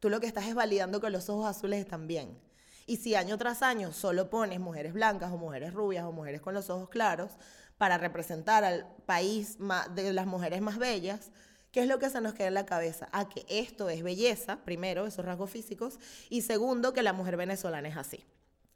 tú 0.00 0.10
lo 0.10 0.20
que 0.20 0.26
estás 0.26 0.46
es 0.46 0.54
validando 0.54 1.00
que 1.00 1.10
los 1.10 1.28
ojos 1.28 1.46
azules 1.46 1.80
están 1.80 2.06
bien. 2.06 2.38
Y 2.86 2.96
si 2.96 3.14
año 3.14 3.36
tras 3.36 3.62
año 3.62 3.92
solo 3.92 4.30
pones 4.30 4.60
mujeres 4.60 4.94
blancas 4.94 5.30
o 5.30 5.36
mujeres 5.36 5.74
rubias 5.74 6.04
o 6.04 6.12
mujeres 6.12 6.40
con 6.40 6.54
los 6.54 6.70
ojos 6.70 6.88
claros 6.88 7.32
para 7.76 7.98
representar 7.98 8.64
al 8.64 8.86
país 9.04 9.58
de 9.94 10.12
las 10.12 10.26
mujeres 10.26 10.62
más 10.62 10.78
bellas, 10.78 11.30
¿qué 11.70 11.80
es 11.80 11.86
lo 11.86 11.98
que 11.98 12.08
se 12.08 12.20
nos 12.20 12.34
queda 12.34 12.48
en 12.48 12.54
la 12.54 12.66
cabeza? 12.66 13.06
A 13.12 13.20
ah, 13.20 13.28
que 13.28 13.44
esto 13.48 13.90
es 13.90 14.02
belleza, 14.02 14.64
primero, 14.64 15.06
esos 15.06 15.24
rasgos 15.24 15.50
físicos, 15.50 15.98
y 16.30 16.42
segundo, 16.42 16.92
que 16.94 17.02
la 17.02 17.12
mujer 17.12 17.36
venezolana 17.36 17.88
es 17.88 17.96
así. 17.96 18.24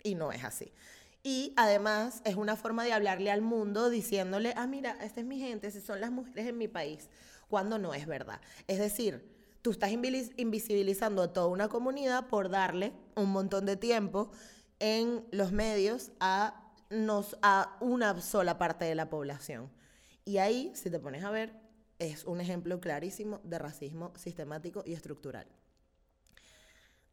Y 0.04 0.14
no 0.14 0.30
es 0.30 0.44
así. 0.44 0.73
Y 1.23 1.52
además 1.57 2.21
es 2.25 2.35
una 2.35 2.57
forma 2.57 2.85
de 2.85 2.93
hablarle 2.93 3.31
al 3.31 3.43
mundo 3.43 3.91
diciéndole, 3.91 4.55
ah, 4.57 4.67
mira, 4.67 4.97
esta 5.02 5.21
es 5.21 5.26
mi 5.26 5.38
gente, 5.38 5.69
esas 5.69 5.85
son 5.85 6.00
las 6.00 6.11
mujeres 6.11 6.49
en 6.49 6.59
mi 6.59 6.67
país, 6.67 7.09
cuando 7.49 7.79
no 7.79 7.95
es 7.95 8.07
verdad. 8.07 8.41
Es 8.67 8.79
decir, 8.79 9.33
tú 9.62 9.71
estás 9.71 9.93
invisibilizando 9.93 11.23
a 11.23 11.33
toda 11.33 11.47
una 11.47 11.69
comunidad 11.69 12.26
por 12.26 12.50
darle 12.50 12.93
un 13.14 13.31
montón 13.31 13.67
de 13.67 13.76
tiempo 13.76 14.33
en 14.81 15.25
los 15.31 15.52
medios 15.52 16.11
a, 16.19 16.73
a 17.43 17.76
una 17.81 18.21
sola 18.21 18.59
parte 18.59 18.85
de 18.85 18.97
la 18.97 19.09
población. 19.09 19.71
Y 20.25 20.38
ahí, 20.38 20.73
si 20.75 20.91
te 20.91 20.99
pones 20.99 21.23
a 21.23 21.31
ver, 21.31 21.52
es 22.00 22.25
un 22.25 22.41
ejemplo 22.41 22.81
clarísimo 22.81 23.41
de 23.45 23.61
racismo 23.61 24.12
sistemático 24.17 24.83
y 24.85 24.95
estructural. 24.95 25.47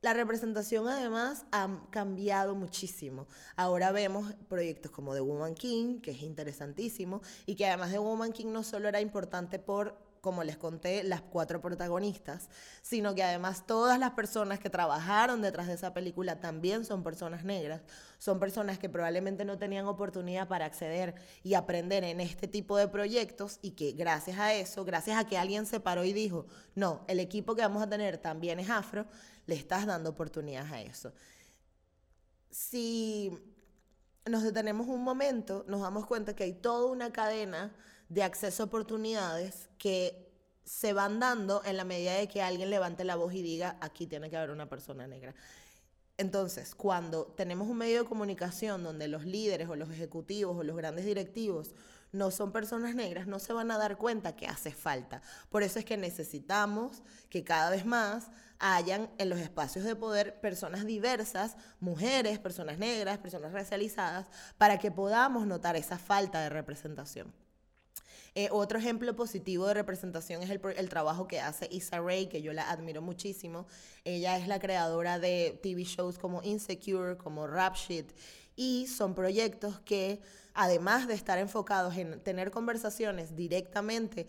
La 0.02 0.14
representación 0.14 0.88
además 0.88 1.46
ha 1.52 1.68
cambiado 1.90 2.56
muchísimo. 2.56 3.28
Ahora 3.58 3.92
vemos 3.92 4.34
proyectos 4.48 4.92
como 4.92 5.14
The 5.14 5.20
Woman 5.20 5.56
King, 5.56 6.00
que 6.00 6.12
es 6.12 6.22
interesantísimo, 6.22 7.22
y 7.46 7.56
que 7.56 7.66
además 7.68 7.92
The 7.92 8.00
Woman 8.00 8.32
King 8.32 8.54
no 8.54 8.64
solo 8.64 8.88
era 8.88 9.02
importante 9.02 9.60
por 9.60 10.09
como 10.22 10.44
les 10.44 10.58
conté, 10.58 11.04
las 11.04 11.22
cuatro 11.22 11.62
protagonistas, 11.62 12.50
sino 12.82 13.16
que 13.16 13.24
además 13.24 13.66
todas 13.66 14.00
las 14.00 14.12
personas 14.12 14.60
que 14.60 14.70
trabajaron 14.70 15.42
detrás 15.42 15.68
de 15.68 15.74
esa 15.74 15.94
película 15.94 16.40
también 16.40 16.86
son 16.86 17.04
personas 17.04 17.44
negras, 17.44 17.82
son 18.18 18.40
personas 18.40 18.80
que 18.80 18.90
probablemente 18.90 19.46
no 19.46 19.58
tenían 19.58 19.88
oportunidad 19.88 20.48
para 20.48 20.66
acceder 20.66 21.16
y 21.44 21.54
aprender 21.54 22.04
en 22.04 22.20
este 22.20 22.48
tipo 22.48 22.78
de 22.78 22.88
proyectos 22.88 23.60
y 23.62 23.72
que 23.72 23.94
gracias 23.94 24.40
a 24.40 24.54
eso, 24.54 24.86
gracias 24.86 25.18
a 25.18 25.26
que 25.26 25.38
alguien 25.38 25.66
se 25.66 25.80
paró 25.80 26.04
y 26.04 26.14
dijo, 26.14 26.46
no, 26.76 27.04
el 27.08 27.20
equipo 27.20 27.56
que 27.56 27.62
vamos 27.62 27.82
a 27.82 27.90
tener 27.90 28.18
también 28.18 28.60
es 28.60 28.70
afro, 28.70 29.06
le 29.46 29.56
estás 29.56 29.86
dando 29.86 30.10
oportunidades 30.10 30.72
a 30.72 30.82
eso. 30.82 31.14
Si 32.52 33.32
nos 34.26 34.44
detenemos 34.44 34.88
un 34.88 35.04
momento, 35.04 35.66
nos 35.68 35.82
damos 35.82 36.06
cuenta 36.06 36.36
que 36.36 36.44
hay 36.44 36.54
toda 36.54 36.86
una 36.92 37.12
cadena 37.12 37.74
de 38.10 38.24
acceso 38.24 38.64
a 38.64 38.66
oportunidades 38.66 39.70
que 39.78 40.30
se 40.66 40.94
van 40.94 41.20
dando 41.20 41.64
en 41.66 41.78
la 41.78 41.84
medida 41.84 42.14
de 42.14 42.28
que 42.28 42.42
alguien 42.42 42.70
levante 42.70 43.04
la 43.04 43.16
voz 43.16 43.34
y 43.34 43.42
diga, 43.42 43.78
aquí 43.82 44.06
tiene 44.06 44.30
que 44.30 44.38
haber 44.38 44.52
una 44.52 44.70
persona 44.70 45.08
negra. 45.08 45.34
Entonces, 46.18 46.76
cuando 46.76 47.26
tenemos 47.26 47.68
un 47.68 47.78
medio 47.78 48.04
de 48.04 48.10
comunicación 48.10 48.84
donde 48.84 49.08
los 49.08 49.24
líderes 49.24 49.70
o 49.70 49.76
los 49.76 49.90
ejecutivos 49.90 50.58
o 50.58 50.64
los 50.64 50.76
grandes 50.76 51.06
directivos 51.06 51.74
no 52.12 52.30
son 52.30 52.52
personas 52.52 52.94
negras, 52.94 53.26
no 53.26 53.40
se 53.40 53.54
van 53.54 53.72
a 53.72 53.78
dar 53.78 53.98
cuenta 53.98 54.36
que 54.36 54.48
hace 54.48 54.72
falta. 54.72 55.22
Por 55.50 55.64
eso 55.64 55.80
es 55.80 55.86
que 55.86 55.96
necesitamos 55.96 57.04
que 57.30 57.44
cada 57.44 57.70
vez 57.70 57.86
más 57.86 58.32
hayan 58.60 59.10
en 59.18 59.30
los 59.30 59.40
espacios 59.40 59.86
de 59.86 59.96
poder 59.96 60.42
personas 60.42 60.86
diversas, 60.86 61.56
mujeres, 61.80 62.38
personas 62.38 62.78
negras, 62.78 63.18
personas 63.20 63.54
racializadas, 63.54 64.28
para 64.58 64.78
que 64.78 64.92
podamos 64.92 65.48
notar 65.48 65.78
esa 65.78 65.98
falta 65.98 66.42
de 66.42 66.50
representación. 66.50 67.34
Eh, 68.36 68.50
otro 68.52 68.80
ejemplo 68.80 69.16
positivo 69.16 69.68
de 69.68 69.74
representación 69.74 70.42
es 70.44 70.50
el, 70.50 70.90
trabajo 70.90 71.28
que 71.28 71.40
hace 71.40 71.68
Issa 71.72 72.00
Rae, 72.00 72.30
que 72.30 72.42
yo 72.42 72.54
la 72.54 72.70
admiro 72.70 73.02
muchísimo. 73.02 73.66
Ella 74.04 74.38
es 74.38 74.48
la 74.48 74.60
creadora 74.60 75.20
de 75.20 75.60
TV 75.62 75.84
shows 75.84 76.18
como 76.18 76.42
Insecure, 76.44 77.18
como 77.18 77.48
Rap 77.48 77.76
Shit, 77.76 78.12
y 78.56 78.88
son 78.88 79.16
proyectos 79.16 79.80
que, 79.80 80.22
además 80.54 81.08
de 81.08 81.14
estar 81.14 81.38
enfocados 81.38 81.96
en 81.98 82.20
tener 82.22 82.52
conversaciones 82.52 83.36
directamente 83.36 84.28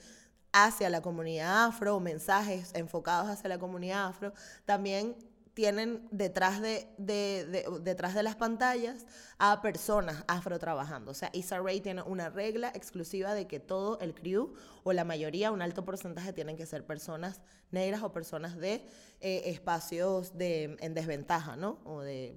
hacia 0.52 0.90
la 0.90 1.00
comunidad 1.00 1.64
afro, 1.64 2.00
mensajes 2.00 2.72
enfocados 2.74 3.28
hacia 3.28 3.48
la 3.48 3.58
comunidad 3.58 4.06
afro, 4.06 4.32
también 4.64 5.16
tienen 5.54 6.06
detrás 6.10 6.60
de, 6.60 6.86
detrás 6.96 8.14
de 8.14 8.22
las 8.22 8.36
pantallas 8.36 9.06
a 9.38 9.60
personas 9.62 10.24
afro 10.28 10.58
trabajando. 10.58 11.10
O 11.10 11.14
sea, 11.14 11.30
Issa 11.32 11.58
Rae 11.58 11.80
tiene 11.80 12.02
una 12.02 12.30
regla 12.30 12.70
exclusiva 12.74 13.34
de 13.34 13.46
que 13.46 13.60
todo 13.60 13.98
el 14.00 14.14
crew 14.14 14.54
o 14.84 14.92
la 14.92 15.04
mayoría, 15.04 15.50
un 15.50 15.62
alto 15.62 15.84
porcentaje, 15.84 16.32
tienen 16.32 16.56
que 16.56 16.66
ser 16.66 16.86
personas 16.86 17.40
negras 17.70 18.02
o 18.02 18.12
personas 18.12 18.56
de 18.56 18.86
eh, 19.20 19.42
espacios 19.46 20.36
de, 20.36 20.76
en 20.80 20.94
desventaja, 20.94 21.56
¿no? 21.56 21.78
O 21.84 22.00
de, 22.00 22.36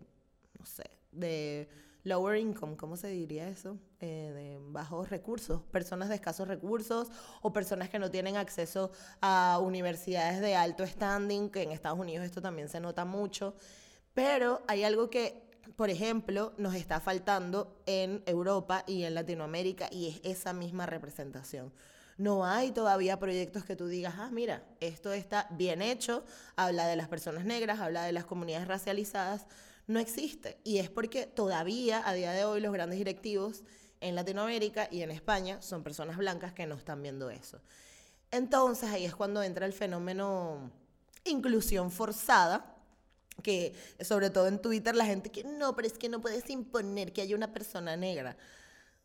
no 0.59 0.65
sé, 0.65 0.89
de 1.11 1.69
lower 2.03 2.37
income, 2.37 2.75
¿cómo 2.75 2.97
se 2.97 3.07
diría 3.07 3.47
eso? 3.47 3.77
Eh, 3.99 4.31
de 4.33 4.57
bajos 4.61 5.09
recursos, 5.09 5.61
personas 5.71 6.09
de 6.09 6.15
escasos 6.15 6.47
recursos 6.47 7.09
o 7.41 7.53
personas 7.53 7.89
que 7.89 7.99
no 7.99 8.11
tienen 8.11 8.35
acceso 8.35 8.91
a 9.21 9.59
universidades 9.61 10.41
de 10.41 10.55
alto 10.55 10.85
standing, 10.85 11.49
que 11.49 11.63
en 11.63 11.71
Estados 11.71 11.99
Unidos 11.99 12.25
esto 12.25 12.41
también 12.41 12.69
se 12.69 12.79
nota 12.79 13.05
mucho. 13.05 13.55
Pero 14.13 14.61
hay 14.67 14.83
algo 14.83 15.09
que, 15.09 15.41
por 15.75 15.89
ejemplo, 15.89 16.53
nos 16.57 16.75
está 16.75 16.99
faltando 16.99 17.81
en 17.85 18.21
Europa 18.25 18.83
y 18.85 19.03
en 19.03 19.15
Latinoamérica 19.15 19.87
y 19.91 20.09
es 20.09 20.21
esa 20.23 20.53
misma 20.53 20.85
representación. 20.85 21.73
No 22.17 22.45
hay 22.45 22.71
todavía 22.71 23.17
proyectos 23.17 23.63
que 23.65 23.75
tú 23.75 23.87
digas, 23.87 24.15
ah, 24.17 24.29
mira, 24.31 24.63
esto 24.81 25.13
está 25.13 25.47
bien 25.51 25.81
hecho, 25.81 26.23
habla 26.55 26.85
de 26.85 26.95
las 26.95 27.07
personas 27.07 27.43
negras, 27.43 27.79
habla 27.79 28.03
de 28.03 28.11
las 28.11 28.25
comunidades 28.25 28.67
racializadas, 28.67 29.47
no 29.87 29.99
existe. 29.99 30.57
Y 30.63 30.77
es 30.77 30.89
porque 30.89 31.25
todavía 31.25 32.07
a 32.07 32.13
día 32.13 32.31
de 32.31 32.45
hoy 32.45 32.61
los 32.61 32.73
grandes 32.73 32.97
directivos 32.97 33.63
en 34.01 34.15
Latinoamérica 34.15 34.87
y 34.91 35.01
en 35.01 35.11
España 35.11 35.61
son 35.61 35.83
personas 35.83 36.17
blancas 36.17 36.53
que 36.53 36.65
no 36.65 36.75
están 36.75 37.01
viendo 37.01 37.29
eso. 37.29 37.59
Entonces 38.31 38.89
ahí 38.89 39.05
es 39.05 39.15
cuando 39.15 39.43
entra 39.43 39.65
el 39.65 39.73
fenómeno 39.73 40.71
inclusión 41.23 41.91
forzada, 41.91 42.75
que 43.41 43.73
sobre 44.01 44.29
todo 44.29 44.47
en 44.47 44.61
Twitter 44.61 44.95
la 44.95 45.05
gente 45.05 45.31
que 45.31 45.43
no, 45.43 45.75
pero 45.75 45.87
es 45.87 45.97
que 45.97 46.09
no 46.09 46.21
puedes 46.21 46.49
imponer 46.49 47.13
que 47.13 47.21
haya 47.21 47.35
una 47.35 47.53
persona 47.53 47.95
negra 47.95 48.37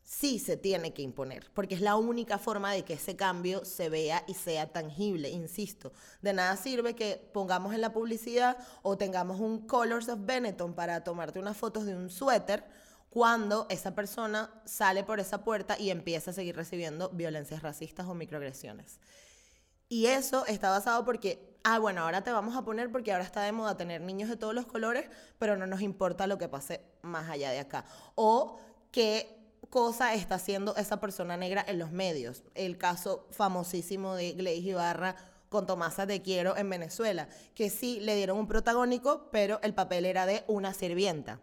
sí 0.09 0.39
se 0.39 0.57
tiene 0.57 0.91
que 0.91 1.03
imponer, 1.03 1.51
porque 1.53 1.75
es 1.75 1.81
la 1.81 1.95
única 1.95 2.39
forma 2.39 2.73
de 2.73 2.83
que 2.83 2.93
ese 2.93 3.15
cambio 3.15 3.63
se 3.63 3.89
vea 3.89 4.23
y 4.25 4.33
sea 4.33 4.65
tangible, 4.73 5.29
insisto. 5.29 5.93
De 6.23 6.33
nada 6.33 6.57
sirve 6.57 6.95
que 6.95 7.29
pongamos 7.31 7.75
en 7.75 7.81
la 7.81 7.93
publicidad 7.93 8.57
o 8.81 8.97
tengamos 8.97 9.39
un 9.39 9.67
Colors 9.67 10.09
of 10.09 10.25
Benetton 10.25 10.73
para 10.73 11.03
tomarte 11.03 11.37
unas 11.37 11.55
fotos 11.55 11.85
de 11.85 11.95
un 11.95 12.09
suéter 12.09 12.65
cuando 13.11 13.67
esa 13.69 13.93
persona 13.93 14.49
sale 14.65 15.03
por 15.03 15.19
esa 15.19 15.43
puerta 15.43 15.77
y 15.79 15.91
empieza 15.91 16.31
a 16.31 16.33
seguir 16.33 16.55
recibiendo 16.55 17.09
violencias 17.09 17.61
racistas 17.61 18.07
o 18.07 18.15
microagresiones. 18.15 18.99
Y 19.89 20.07
eso 20.07 20.43
está 20.47 20.71
basado 20.71 21.05
porque, 21.05 21.55
ah, 21.63 21.77
bueno, 21.77 22.01
ahora 22.01 22.23
te 22.23 22.31
vamos 22.31 22.57
a 22.57 22.63
poner 22.63 22.91
porque 22.91 23.11
ahora 23.11 23.25
está 23.25 23.43
de 23.43 23.51
moda 23.51 23.77
tener 23.77 24.01
niños 24.01 24.29
de 24.29 24.37
todos 24.37 24.55
los 24.55 24.65
colores, 24.65 25.07
pero 25.37 25.55
no 25.55 25.67
nos 25.67 25.81
importa 25.81 26.25
lo 26.25 26.39
que 26.39 26.49
pase 26.49 26.81
más 27.03 27.29
allá 27.29 27.51
de 27.51 27.59
acá. 27.59 27.85
O 28.15 28.59
que 28.91 29.38
cosa 29.69 30.13
está 30.13 30.35
haciendo 30.35 30.75
esa 30.75 30.99
persona 30.99 31.37
negra 31.37 31.63
en 31.67 31.79
los 31.79 31.91
medios. 31.91 32.43
El 32.55 32.77
caso 32.77 33.27
famosísimo 33.31 34.15
de 34.15 34.33
Gleice 34.33 34.69
Ibarra 34.69 35.15
con 35.49 35.65
Tomasa 35.65 36.05
de 36.05 36.21
Quiero 36.21 36.55
en 36.57 36.69
Venezuela, 36.69 37.27
que 37.55 37.69
sí 37.69 37.99
le 37.99 38.15
dieron 38.15 38.37
un 38.37 38.47
protagónico, 38.47 39.29
pero 39.31 39.59
el 39.63 39.73
papel 39.73 40.05
era 40.05 40.25
de 40.25 40.43
una 40.47 40.73
sirvienta. 40.73 41.39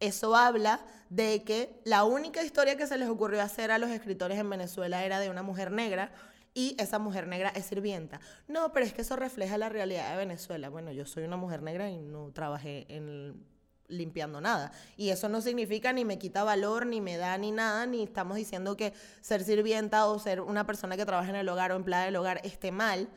Eso 0.00 0.36
habla 0.36 0.84
de 1.08 1.42
que 1.44 1.80
la 1.84 2.04
única 2.04 2.42
historia 2.42 2.76
que 2.76 2.86
se 2.86 2.98
les 2.98 3.08
ocurrió 3.08 3.40
hacer 3.40 3.70
a 3.70 3.78
los 3.78 3.90
escritores 3.90 4.38
en 4.38 4.50
Venezuela 4.50 5.04
era 5.04 5.20
de 5.20 5.30
una 5.30 5.42
mujer 5.42 5.70
negra 5.70 6.12
y 6.52 6.74
esa 6.78 6.98
mujer 6.98 7.26
negra 7.26 7.50
es 7.50 7.66
sirvienta. 7.66 8.20
No, 8.48 8.72
pero 8.72 8.84
es 8.84 8.92
que 8.92 9.02
eso 9.02 9.16
refleja 9.16 9.58
la 9.58 9.68
realidad 9.68 10.10
de 10.10 10.16
Venezuela. 10.16 10.68
Bueno, 10.68 10.92
yo 10.92 11.06
soy 11.06 11.24
una 11.24 11.36
mujer 11.36 11.62
negra 11.62 11.90
y 11.90 11.98
no 11.98 12.30
trabajé 12.32 12.86
en 12.94 13.46
limpiando 13.88 14.40
nada. 14.40 14.72
Y 14.96 15.10
eso 15.10 15.28
no 15.28 15.40
significa 15.40 15.92
ni 15.92 16.04
me 16.04 16.18
quita 16.18 16.44
valor, 16.44 16.86
ni 16.86 17.00
me 17.00 17.16
da 17.16 17.36
ni 17.38 17.52
nada, 17.52 17.86
ni 17.86 18.02
estamos 18.02 18.36
diciendo 18.36 18.76
que 18.76 18.92
ser 19.20 19.44
sirvienta 19.44 20.06
o 20.06 20.18
ser 20.18 20.40
una 20.40 20.66
persona 20.66 20.96
que 20.96 21.06
trabaja 21.06 21.30
en 21.30 21.36
el 21.36 21.48
hogar 21.48 21.72
o 21.72 21.76
empleada 21.76 22.04
del 22.06 22.16
hogar 22.16 22.40
esté 22.44 22.72
mal, 22.72 23.08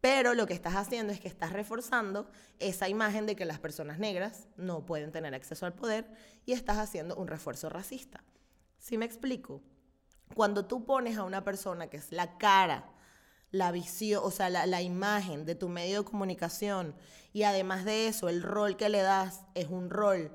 pero 0.00 0.34
lo 0.34 0.46
que 0.46 0.54
estás 0.54 0.74
haciendo 0.74 1.12
es 1.12 1.20
que 1.20 1.28
estás 1.28 1.52
reforzando 1.52 2.28
esa 2.58 2.88
imagen 2.88 3.24
de 3.26 3.36
que 3.36 3.44
las 3.44 3.60
personas 3.60 3.98
negras 3.98 4.48
no 4.56 4.84
pueden 4.84 5.12
tener 5.12 5.34
acceso 5.34 5.64
al 5.64 5.74
poder 5.74 6.10
y 6.44 6.52
estás 6.52 6.78
haciendo 6.78 7.14
un 7.16 7.28
refuerzo 7.28 7.68
racista. 7.68 8.24
¿Sí 8.78 8.98
me 8.98 9.04
explico? 9.04 9.62
Cuando 10.34 10.64
tú 10.64 10.84
pones 10.84 11.18
a 11.18 11.24
una 11.24 11.44
persona 11.44 11.88
que 11.88 11.98
es 11.98 12.10
la 12.10 12.36
cara, 12.36 12.91
la 13.52 13.70
visión, 13.70 14.22
o 14.24 14.30
sea, 14.30 14.50
la, 14.50 14.66
la, 14.66 14.82
imagen 14.82 15.44
de 15.44 15.54
tu 15.54 15.68
medio 15.68 16.02
de 16.02 16.10
comunicación 16.10 16.94
y 17.32 17.44
además 17.44 17.84
de 17.84 18.08
eso, 18.08 18.28
el 18.28 18.42
rol 18.42 18.76
que 18.76 18.88
le 18.88 19.02
das 19.02 19.44
es 19.54 19.68
un 19.68 19.90
rol 19.90 20.32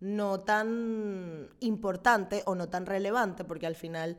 no 0.00 0.40
tan 0.40 1.48
importante 1.60 2.42
o 2.46 2.54
no 2.54 2.68
tan 2.68 2.86
relevante, 2.86 3.44
porque 3.44 3.66
al 3.66 3.74
final 3.74 4.18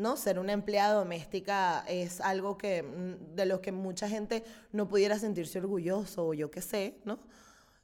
¿no? 0.00 0.16
Ser 0.16 0.38
una 0.38 0.52
empleada 0.52 0.94
doméstica 0.94 1.84
es 1.86 2.20
algo 2.20 2.58
que, 2.58 2.82
mm, 2.82 3.36
de 3.36 3.46
lo 3.46 3.60
que 3.60 3.70
mucha 3.70 4.08
gente 4.08 4.42
no 4.72 4.88
pudiera 4.88 5.18
sentirse 5.18 5.58
orgulloso 5.58 6.28
o 6.28 6.34
yo 6.34 6.50
qué 6.50 6.62
sé, 6.62 6.98
¿no? 7.04 7.20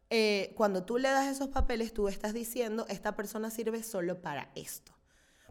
Eh, 0.09 0.53
cuando 0.57 0.85
tú 0.85 0.99
le 0.99 1.11
das 1.11 1.27
esos 1.29 1.49
papeles, 1.49 1.93
tú 1.93 2.09
estás 2.09 2.33
diciendo, 2.33 2.87
esta 2.89 3.15
persona 3.17 3.51
sirve 3.51 3.83
solo 3.83 4.23
para 4.23 4.51
esto. 4.55 4.96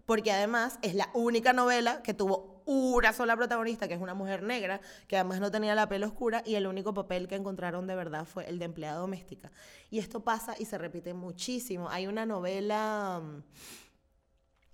Porque 0.06 0.32
además 0.32 0.78
es 0.82 0.96
la 0.96 1.10
única 1.14 1.54
novela 1.54 2.02
que 2.04 2.14
tuvo 2.14 2.62
una 2.66 3.14
sola 3.14 3.36
protagonista, 3.36 3.88
que 3.88 3.94
es 3.94 4.02
una 4.02 4.14
mujer 4.14 4.44
negra, 4.44 4.82
que 5.08 5.18
además 5.18 5.40
no 5.40 5.52
tenía 5.52 5.76
la 5.76 5.88
piel 5.88 6.04
oscura, 6.04 6.44
y 6.46 6.56
el 6.56 6.68
único 6.68 6.94
papel 6.94 7.28
que 7.28 7.36
encontraron 7.36 7.88
de 7.88 7.96
verdad 7.96 8.26
fue 8.26 8.48
el 8.48 8.60
de 8.60 8.66
empleada 8.66 9.00
doméstica. 9.00 9.52
Y 9.90 10.00
esto 10.00 10.24
pasa 10.24 10.56
y 10.58 10.66
se 10.66 10.78
repite 10.78 11.14
muchísimo. 11.14 11.90
Hay 11.90 12.08
una 12.08 12.26
novela... 12.26 13.22
Mm, 13.24 13.44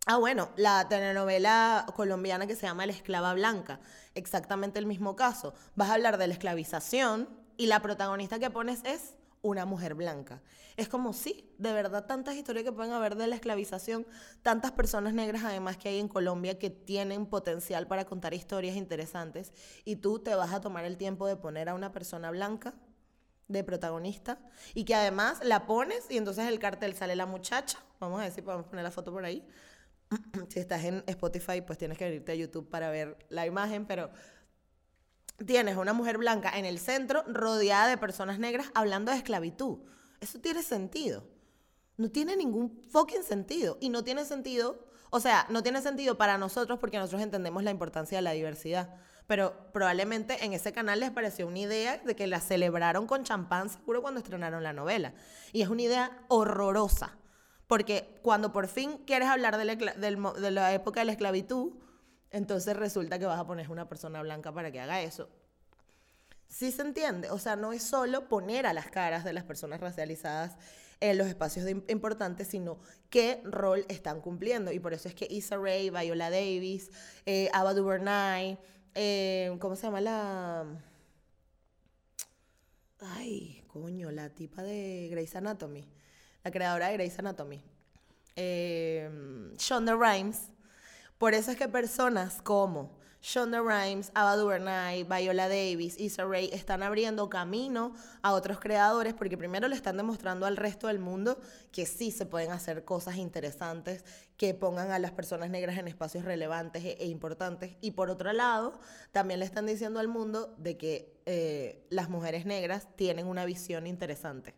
Ah, 0.07 0.17
bueno, 0.17 0.50
la 0.55 0.88
telenovela 0.89 1.85
colombiana 1.95 2.47
que 2.47 2.55
se 2.55 2.65
llama 2.65 2.88
La 2.88 2.91
Esclava 2.91 3.35
Blanca. 3.35 3.79
Exactamente 4.15 4.79
el 4.79 4.88
mismo 4.88 5.15
caso. 5.15 5.53
Vas 5.75 5.91
a 5.91 5.93
hablar 5.93 6.17
de 6.17 6.25
la 6.25 6.33
esclavización 6.33 7.29
y 7.55 7.67
la 7.67 7.81
protagonista 7.81 8.39
que 8.39 8.50
pones 8.50 8.83
es 8.83 9.13
una 9.41 9.65
mujer 9.65 9.95
blanca. 9.95 10.41
Es 10.77 10.88
como, 10.88 11.13
sí, 11.13 11.53
de 11.57 11.74
verdad, 11.74 12.05
tantas 12.05 12.36
historias 12.36 12.63
que 12.63 12.71
pueden 12.71 12.93
haber 12.93 13.15
de 13.15 13.27
la 13.27 13.36
esclavización, 13.36 14.05
tantas 14.41 14.71
personas 14.71 15.13
negras 15.13 15.43
además 15.43 15.77
que 15.77 15.89
hay 15.89 16.00
en 16.00 16.07
Colombia 16.07 16.60
que 16.60 16.69
tienen 16.69 17.25
potencial 17.25 17.88
para 17.88 18.05
contar 18.05 18.33
historias 18.33 18.75
interesantes 18.75 19.53
y 19.83 19.98
tú 19.98 20.19
te 20.19 20.36
vas 20.36 20.53
a 20.53 20.62
tomar 20.62 20.86
el 20.86 20.98
tiempo 20.98 21.27
de 21.27 21.36
poner 21.36 21.69
a 21.69 21.74
una 21.74 21.91
persona 21.91 22.31
blanca 22.31 22.74
de 23.48 23.63
protagonista 23.63 24.39
y 24.74 24.86
que 24.86 24.95
además 24.95 25.39
la 25.43 25.65
pones 25.65 26.10
y 26.10 26.17
entonces 26.17 26.48
el 26.48 26.60
cartel 26.60 26.95
sale 26.95 27.15
la 27.15 27.25
muchacha, 27.25 27.79
vamos 28.00 28.21
a 28.21 28.31
si 28.31 28.41
podemos 28.41 28.67
poner 28.67 28.83
la 28.83 28.91
foto 28.91 29.12
por 29.12 29.25
ahí, 29.25 29.45
si 30.50 30.60
estás 30.60 30.83
en 30.83 31.03
Spotify, 31.07 31.62
pues 31.62 31.77
tienes 31.77 31.98
que 31.98 32.05
venirte 32.05 32.31
a 32.31 32.36
YouTube 32.36 32.69
para 32.69 32.89
ver 32.89 33.17
la 33.29 33.45
imagen, 33.45 33.86
pero 33.86 34.10
tienes 35.43 35.77
una 35.77 35.93
mujer 35.93 36.17
blanca 36.17 36.57
en 36.57 36.65
el 36.65 36.79
centro 36.79 37.24
rodeada 37.27 37.88
de 37.88 37.98
personas 37.98 38.39
negras 38.39 38.71
hablando 38.74 39.12
de 39.12 39.17
esclavitud. 39.17 39.79
Eso 40.19 40.39
tiene 40.39 40.63
sentido. 40.63 41.24
No 41.98 42.10
tiene 42.10 42.36
ningún 42.36 42.81
fucking 42.91 43.24
sentido. 43.24 43.77
Y 43.79 43.89
no 43.89 44.03
tiene 44.03 44.25
sentido, 44.25 44.86
o 45.10 45.19
sea, 45.19 45.45
no 45.50 45.63
tiene 45.63 45.81
sentido 45.81 46.17
para 46.17 46.38
nosotros 46.38 46.79
porque 46.79 46.98
nosotros 46.98 47.21
entendemos 47.21 47.63
la 47.63 47.71
importancia 47.71 48.17
de 48.17 48.21
la 48.21 48.31
diversidad. 48.31 48.95
Pero 49.27 49.71
probablemente 49.71 50.43
en 50.43 50.53
ese 50.53 50.74
canal 50.74 51.00
les 51.00 51.12
pareció 51.12 51.48
una 51.48 51.60
idea 51.60 51.98
de 51.98 52.15
que 52.15 52.27
la 52.27 52.39
celebraron 52.39 53.07
con 53.07 53.24
champán 53.24 53.70
seguro 53.70 54.01
cuando 54.01 54.20
estrenaron 54.20 54.63
la 54.63 54.74
novela. 54.74 55.13
Y 55.53 55.61
es 55.61 55.70
una 55.70 55.83
idea 55.83 56.25
horrorosa. 56.27 57.18
Porque 57.68 58.20
cuando 58.22 58.51
por 58.51 58.68
fin 58.68 58.98
quieres 59.07 59.29
hablar 59.29 59.57
de 59.57 59.63
la, 60.51 60.74
época 60.74 61.00
de 61.00 61.05
la 61.05 61.11
esclavitud, 61.13 61.72
entonces 62.31 62.75
resulta 62.75 63.20
que 63.20 63.25
vas 63.25 63.39
a 63.39 63.46
poner 63.46 63.70
una 63.70 63.87
persona 63.87 64.22
blanca 64.22 64.51
para 64.51 64.72
que 64.72 64.79
haga 64.79 65.01
eso. 65.01 65.29
Sí 66.48 66.72
se 66.72 66.81
entiende, 66.81 67.29
o 67.29 67.39
sea, 67.39 67.55
no 67.55 67.74
es 67.74 67.83
solo 67.83 68.27
poner 68.27 68.65
a 68.65 68.74
las 68.74 68.87
caras 68.87 69.24
de 69.24 69.33
las 69.33 69.44
personas 69.44 69.79
racializadas 69.79 70.57
en 71.00 71.17
los 71.17 71.27
espacios 71.27 71.67
importantes, 71.87 72.48
sino 72.48 72.79
qué 73.09 73.41
rol 73.44 73.85
están 73.87 74.22
cumpliendo. 74.22 74.72
Y 74.72 74.79
por 74.79 74.94
eso 74.94 75.07
es 75.07 75.15
que 75.15 75.27
Issa 75.29 75.57
Rae, 75.57 75.89
Viola 75.89 76.29
Davis, 76.29 76.91
eh, 77.25 77.50
Ava 77.53 77.74
DuVernay, 77.74 78.59
eh, 78.96 79.55
¿cómo 79.59 79.75
se 79.75 79.83
llama 79.83 80.01
la...? 80.01 80.65
Ay, 83.00 83.63
coño, 83.67 84.11
la 84.11 84.29
tipa 84.29 84.61
de 84.61 85.07
Grey's 85.09 85.35
Anatomy 85.35 85.87
la 86.44 86.51
creadora 86.51 86.87
de 86.87 86.94
Grey's 86.94 87.17
Anatomy, 87.20 87.61
eh, 88.35 89.09
Shonda 89.57 89.96
Rhimes. 89.96 90.50
Por 91.22 91.36
eso 91.36 91.51
es 91.51 91.57
que 91.57 91.68
personas 91.68 92.42
como 92.42 92.90
Shonda 93.22 93.60
Rhimes, 93.62 94.12
Ava 94.16 94.36
DuVernay, 94.38 95.03
Viola 95.03 95.48
Davis, 95.48 96.00
Issa 96.00 96.25
Rae 96.25 96.50
están 96.51 96.81
abriendo 96.81 97.29
camino 97.29 97.94
a 98.24 98.34
otros 98.34 98.60
creadores 98.60 99.14
porque 99.14 99.38
primero 99.38 99.68
le 99.68 99.75
están 99.75 99.98
demostrando 99.98 100.48
al 100.48 100.57
resto 100.57 100.88
del 100.88 100.98
mundo 100.98 101.40
que 101.72 101.86
sí 101.86 102.10
se 102.10 102.25
pueden 102.25 102.50
hacer 102.50 102.86
cosas 102.86 103.18
interesantes 103.18 104.03
que 104.36 104.55
pongan 104.55 104.90
a 104.90 104.98
las 104.98 105.12
personas 105.12 105.51
negras 105.51 105.77
en 105.77 105.88
espacios 105.88 106.25
relevantes 106.25 106.84
e, 106.84 106.98
e 107.00 107.05
importantes. 107.05 107.77
Y 107.81 107.92
por 107.92 108.10
otro 108.10 108.34
lado 108.34 108.79
también 109.12 109.42
le 109.42 109.46
están 109.46 109.68
diciendo 109.68 110.00
al 110.00 110.07
mundo 110.07 110.55
de 110.57 110.77
que 110.77 111.22
eh, 111.27 111.86
las 111.92 112.10
mujeres 112.10 112.48
negras 112.48 112.88
tienen 112.96 113.27
una 113.27 113.46
visión 113.46 113.86
interesante 113.86 114.55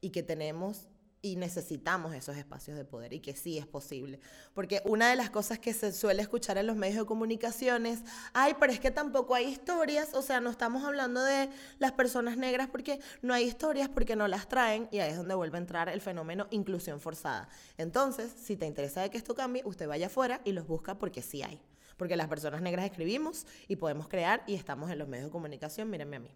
y 0.00 0.10
que 0.10 0.22
tenemos 0.22 0.86
y 1.24 1.36
necesitamos 1.36 2.14
esos 2.14 2.36
espacios 2.36 2.76
de 2.76 2.84
poder 2.84 3.14
y 3.14 3.20
que 3.20 3.34
sí 3.34 3.56
es 3.56 3.66
posible. 3.66 4.20
Porque 4.52 4.82
una 4.84 5.08
de 5.08 5.16
las 5.16 5.30
cosas 5.30 5.58
que 5.58 5.72
se 5.72 5.90
suele 5.90 6.20
escuchar 6.20 6.58
en 6.58 6.66
los 6.66 6.76
medios 6.76 6.98
de 6.98 7.06
comunicación 7.06 7.86
es, 7.86 8.00
ay, 8.34 8.54
pero 8.60 8.70
es 8.70 8.78
que 8.78 8.90
tampoco 8.90 9.34
hay 9.34 9.46
historias, 9.46 10.12
o 10.12 10.20
sea, 10.20 10.42
no 10.42 10.50
estamos 10.50 10.84
hablando 10.84 11.24
de 11.24 11.48
las 11.78 11.92
personas 11.92 12.36
negras 12.36 12.68
porque 12.68 13.00
no 13.22 13.32
hay 13.32 13.44
historias, 13.44 13.88
porque 13.88 14.16
no 14.16 14.28
las 14.28 14.48
traen 14.48 14.86
y 14.92 14.98
ahí 14.98 15.12
es 15.12 15.16
donde 15.16 15.34
vuelve 15.34 15.56
a 15.56 15.62
entrar 15.62 15.88
el 15.88 16.02
fenómeno 16.02 16.46
inclusión 16.50 17.00
forzada. 17.00 17.48
Entonces, 17.78 18.30
si 18.30 18.58
te 18.58 18.66
interesa 18.66 19.00
de 19.00 19.08
que 19.08 19.16
esto 19.16 19.34
cambie, 19.34 19.62
usted 19.64 19.88
vaya 19.88 20.08
afuera 20.08 20.42
y 20.44 20.52
los 20.52 20.66
busca 20.66 20.98
porque 20.98 21.22
sí 21.22 21.42
hay. 21.42 21.58
Porque 21.96 22.16
las 22.16 22.28
personas 22.28 22.60
negras 22.60 22.84
escribimos 22.84 23.46
y 23.66 23.76
podemos 23.76 24.08
crear 24.08 24.42
y 24.46 24.56
estamos 24.56 24.90
en 24.90 24.98
los 24.98 25.08
medios 25.08 25.28
de 25.28 25.32
comunicación, 25.32 25.88
mírenme 25.88 26.16
a 26.16 26.20
mí. 26.20 26.34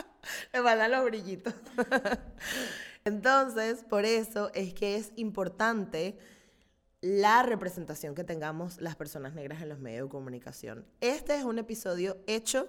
Me 0.52 0.60
mandan 0.60 0.90
los 0.90 1.04
brillitos. 1.04 1.54
Entonces, 3.04 3.84
por 3.84 4.04
eso 4.04 4.50
es 4.54 4.74
que 4.74 4.96
es 4.96 5.12
importante 5.16 6.18
la 7.00 7.42
representación 7.42 8.14
que 8.14 8.24
tengamos 8.24 8.80
las 8.80 8.96
personas 8.96 9.34
negras 9.34 9.62
en 9.62 9.70
los 9.70 9.78
medios 9.78 10.06
de 10.06 10.10
comunicación. 10.10 10.84
Este 11.00 11.34
es 11.34 11.44
un 11.44 11.58
episodio 11.58 12.18
hecho 12.26 12.68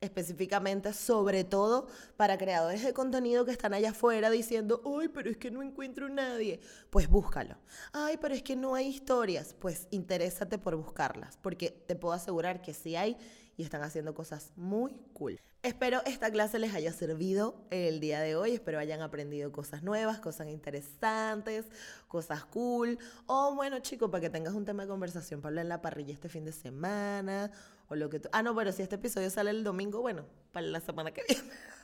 específicamente, 0.00 0.92
sobre 0.92 1.44
todo 1.44 1.88
para 2.16 2.38
creadores 2.38 2.84
de 2.84 2.92
contenido 2.92 3.44
que 3.44 3.50
están 3.50 3.74
allá 3.74 3.90
afuera 3.90 4.30
diciendo, 4.30 4.80
ay, 4.84 5.08
pero 5.08 5.28
es 5.28 5.36
que 5.36 5.50
no 5.50 5.62
encuentro 5.62 6.08
nadie. 6.08 6.60
Pues 6.90 7.08
búscalo. 7.08 7.56
Ay, 7.92 8.16
pero 8.20 8.34
es 8.34 8.42
que 8.42 8.56
no 8.56 8.74
hay 8.74 8.86
historias. 8.86 9.54
Pues 9.58 9.88
interésate 9.90 10.58
por 10.58 10.76
buscarlas, 10.76 11.36
porque 11.38 11.70
te 11.70 11.96
puedo 11.96 12.14
asegurar 12.14 12.62
que 12.62 12.74
sí 12.74 12.96
hay 12.96 13.16
y 13.58 13.64
están 13.64 13.82
haciendo 13.82 14.14
cosas 14.14 14.52
muy 14.56 14.94
cool. 15.12 15.38
Espero 15.64 16.00
esta 16.06 16.30
clase 16.30 16.60
les 16.60 16.72
haya 16.72 16.92
servido 16.92 17.66
el 17.70 17.98
día 17.98 18.20
de 18.20 18.36
hoy, 18.36 18.52
espero 18.52 18.78
hayan 18.78 19.02
aprendido 19.02 19.50
cosas 19.50 19.82
nuevas, 19.82 20.20
cosas 20.20 20.46
interesantes, 20.46 21.66
cosas 22.06 22.44
cool. 22.44 22.98
O 23.26 23.56
bueno, 23.56 23.80
chicos, 23.80 24.10
para 24.10 24.20
que 24.20 24.30
tengas 24.30 24.54
un 24.54 24.64
tema 24.64 24.84
de 24.84 24.88
conversación 24.88 25.40
para 25.40 25.50
hablar 25.50 25.64
en 25.64 25.70
la 25.70 25.82
parrilla 25.82 26.14
este 26.14 26.28
fin 26.28 26.44
de 26.44 26.52
semana 26.52 27.50
o 27.88 27.96
lo 27.96 28.08
que 28.08 28.20
tú... 28.20 28.28
Ah, 28.32 28.44
no, 28.44 28.54
pero 28.54 28.70
si 28.70 28.82
este 28.82 28.94
episodio 28.94 29.28
sale 29.28 29.50
el 29.50 29.64
domingo, 29.64 30.00
bueno, 30.00 30.24
para 30.52 30.66
la 30.66 30.80
semana 30.80 31.10
que 31.10 31.24
viene. 31.28 31.42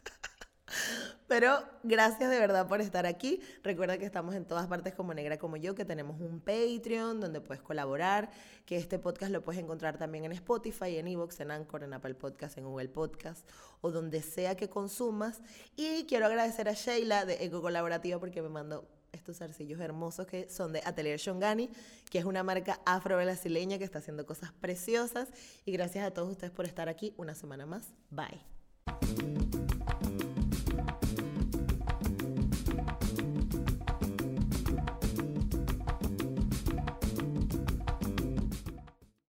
Pero 1.27 1.59
gracias 1.83 2.31
de 2.31 2.39
verdad 2.39 2.69
por 2.69 2.81
estar 2.81 3.07
aquí. 3.07 3.41
Recuerda 3.63 3.99
que 3.99 4.05
estamos 4.05 4.35
en 4.35 4.45
todas 4.45 4.67
partes 4.67 4.95
como 4.95 5.15
Negra 5.15 5.39
como 5.39 5.57
yo, 5.57 5.75
que 5.75 5.85
tenemos 5.85 6.21
un 6.21 6.41
Patreon 6.41 7.21
donde 7.21 7.41
puedes 7.41 7.63
colaborar, 7.63 8.31
que 8.67 8.77
este 8.77 8.99
podcast 8.99 9.33
lo 9.33 9.43
puedes 9.43 9.63
encontrar 9.63 9.99
también 9.99 10.25
en 10.25 10.33
Spotify, 10.33 10.99
en 10.99 11.09
Evox, 11.09 11.41
en 11.41 11.51
Anchor, 11.51 11.83
en 11.83 11.95
Apple 11.95 12.15
Podcast, 12.15 12.59
en 12.59 12.65
Google 12.65 12.89
Podcast 12.89 13.49
o 13.81 13.91
donde 13.91 14.23
sea 14.23 14.57
que 14.57 14.69
consumas. 14.69 15.41
Y 15.77 16.05
quiero 16.05 16.27
agradecer 16.27 16.69
a 16.69 16.73
Sheila 16.73 17.25
de 17.25 17.45
Eco 17.45 17.63
Colaborativa 17.63 18.19
porque 18.19 18.43
me 18.43 18.49
mandó 18.49 18.89
estos 19.13 19.39
zarcillos 19.39 19.81
hermosos 19.81 20.27
que 20.27 20.49
son 20.51 20.73
de 20.73 20.83
Atelier 20.85 21.19
Shongani, 21.19 21.71
que 22.11 22.19
es 22.19 22.25
una 22.25 22.43
marca 22.43 22.81
afro-brasileña 22.85 23.79
que 23.79 23.85
está 23.85 24.01
haciendo 24.01 24.27
cosas 24.27 24.53
preciosas. 24.53 25.29
Y 25.65 25.73
gracias 25.73 26.05
a 26.05 26.11
todos 26.13 26.31
ustedes 26.31 26.53
por 26.53 26.67
estar 26.67 26.89
aquí 26.89 27.15
una 27.17 27.35
semana 27.35 27.65
más. 27.65 27.93
Bye. 28.11 29.44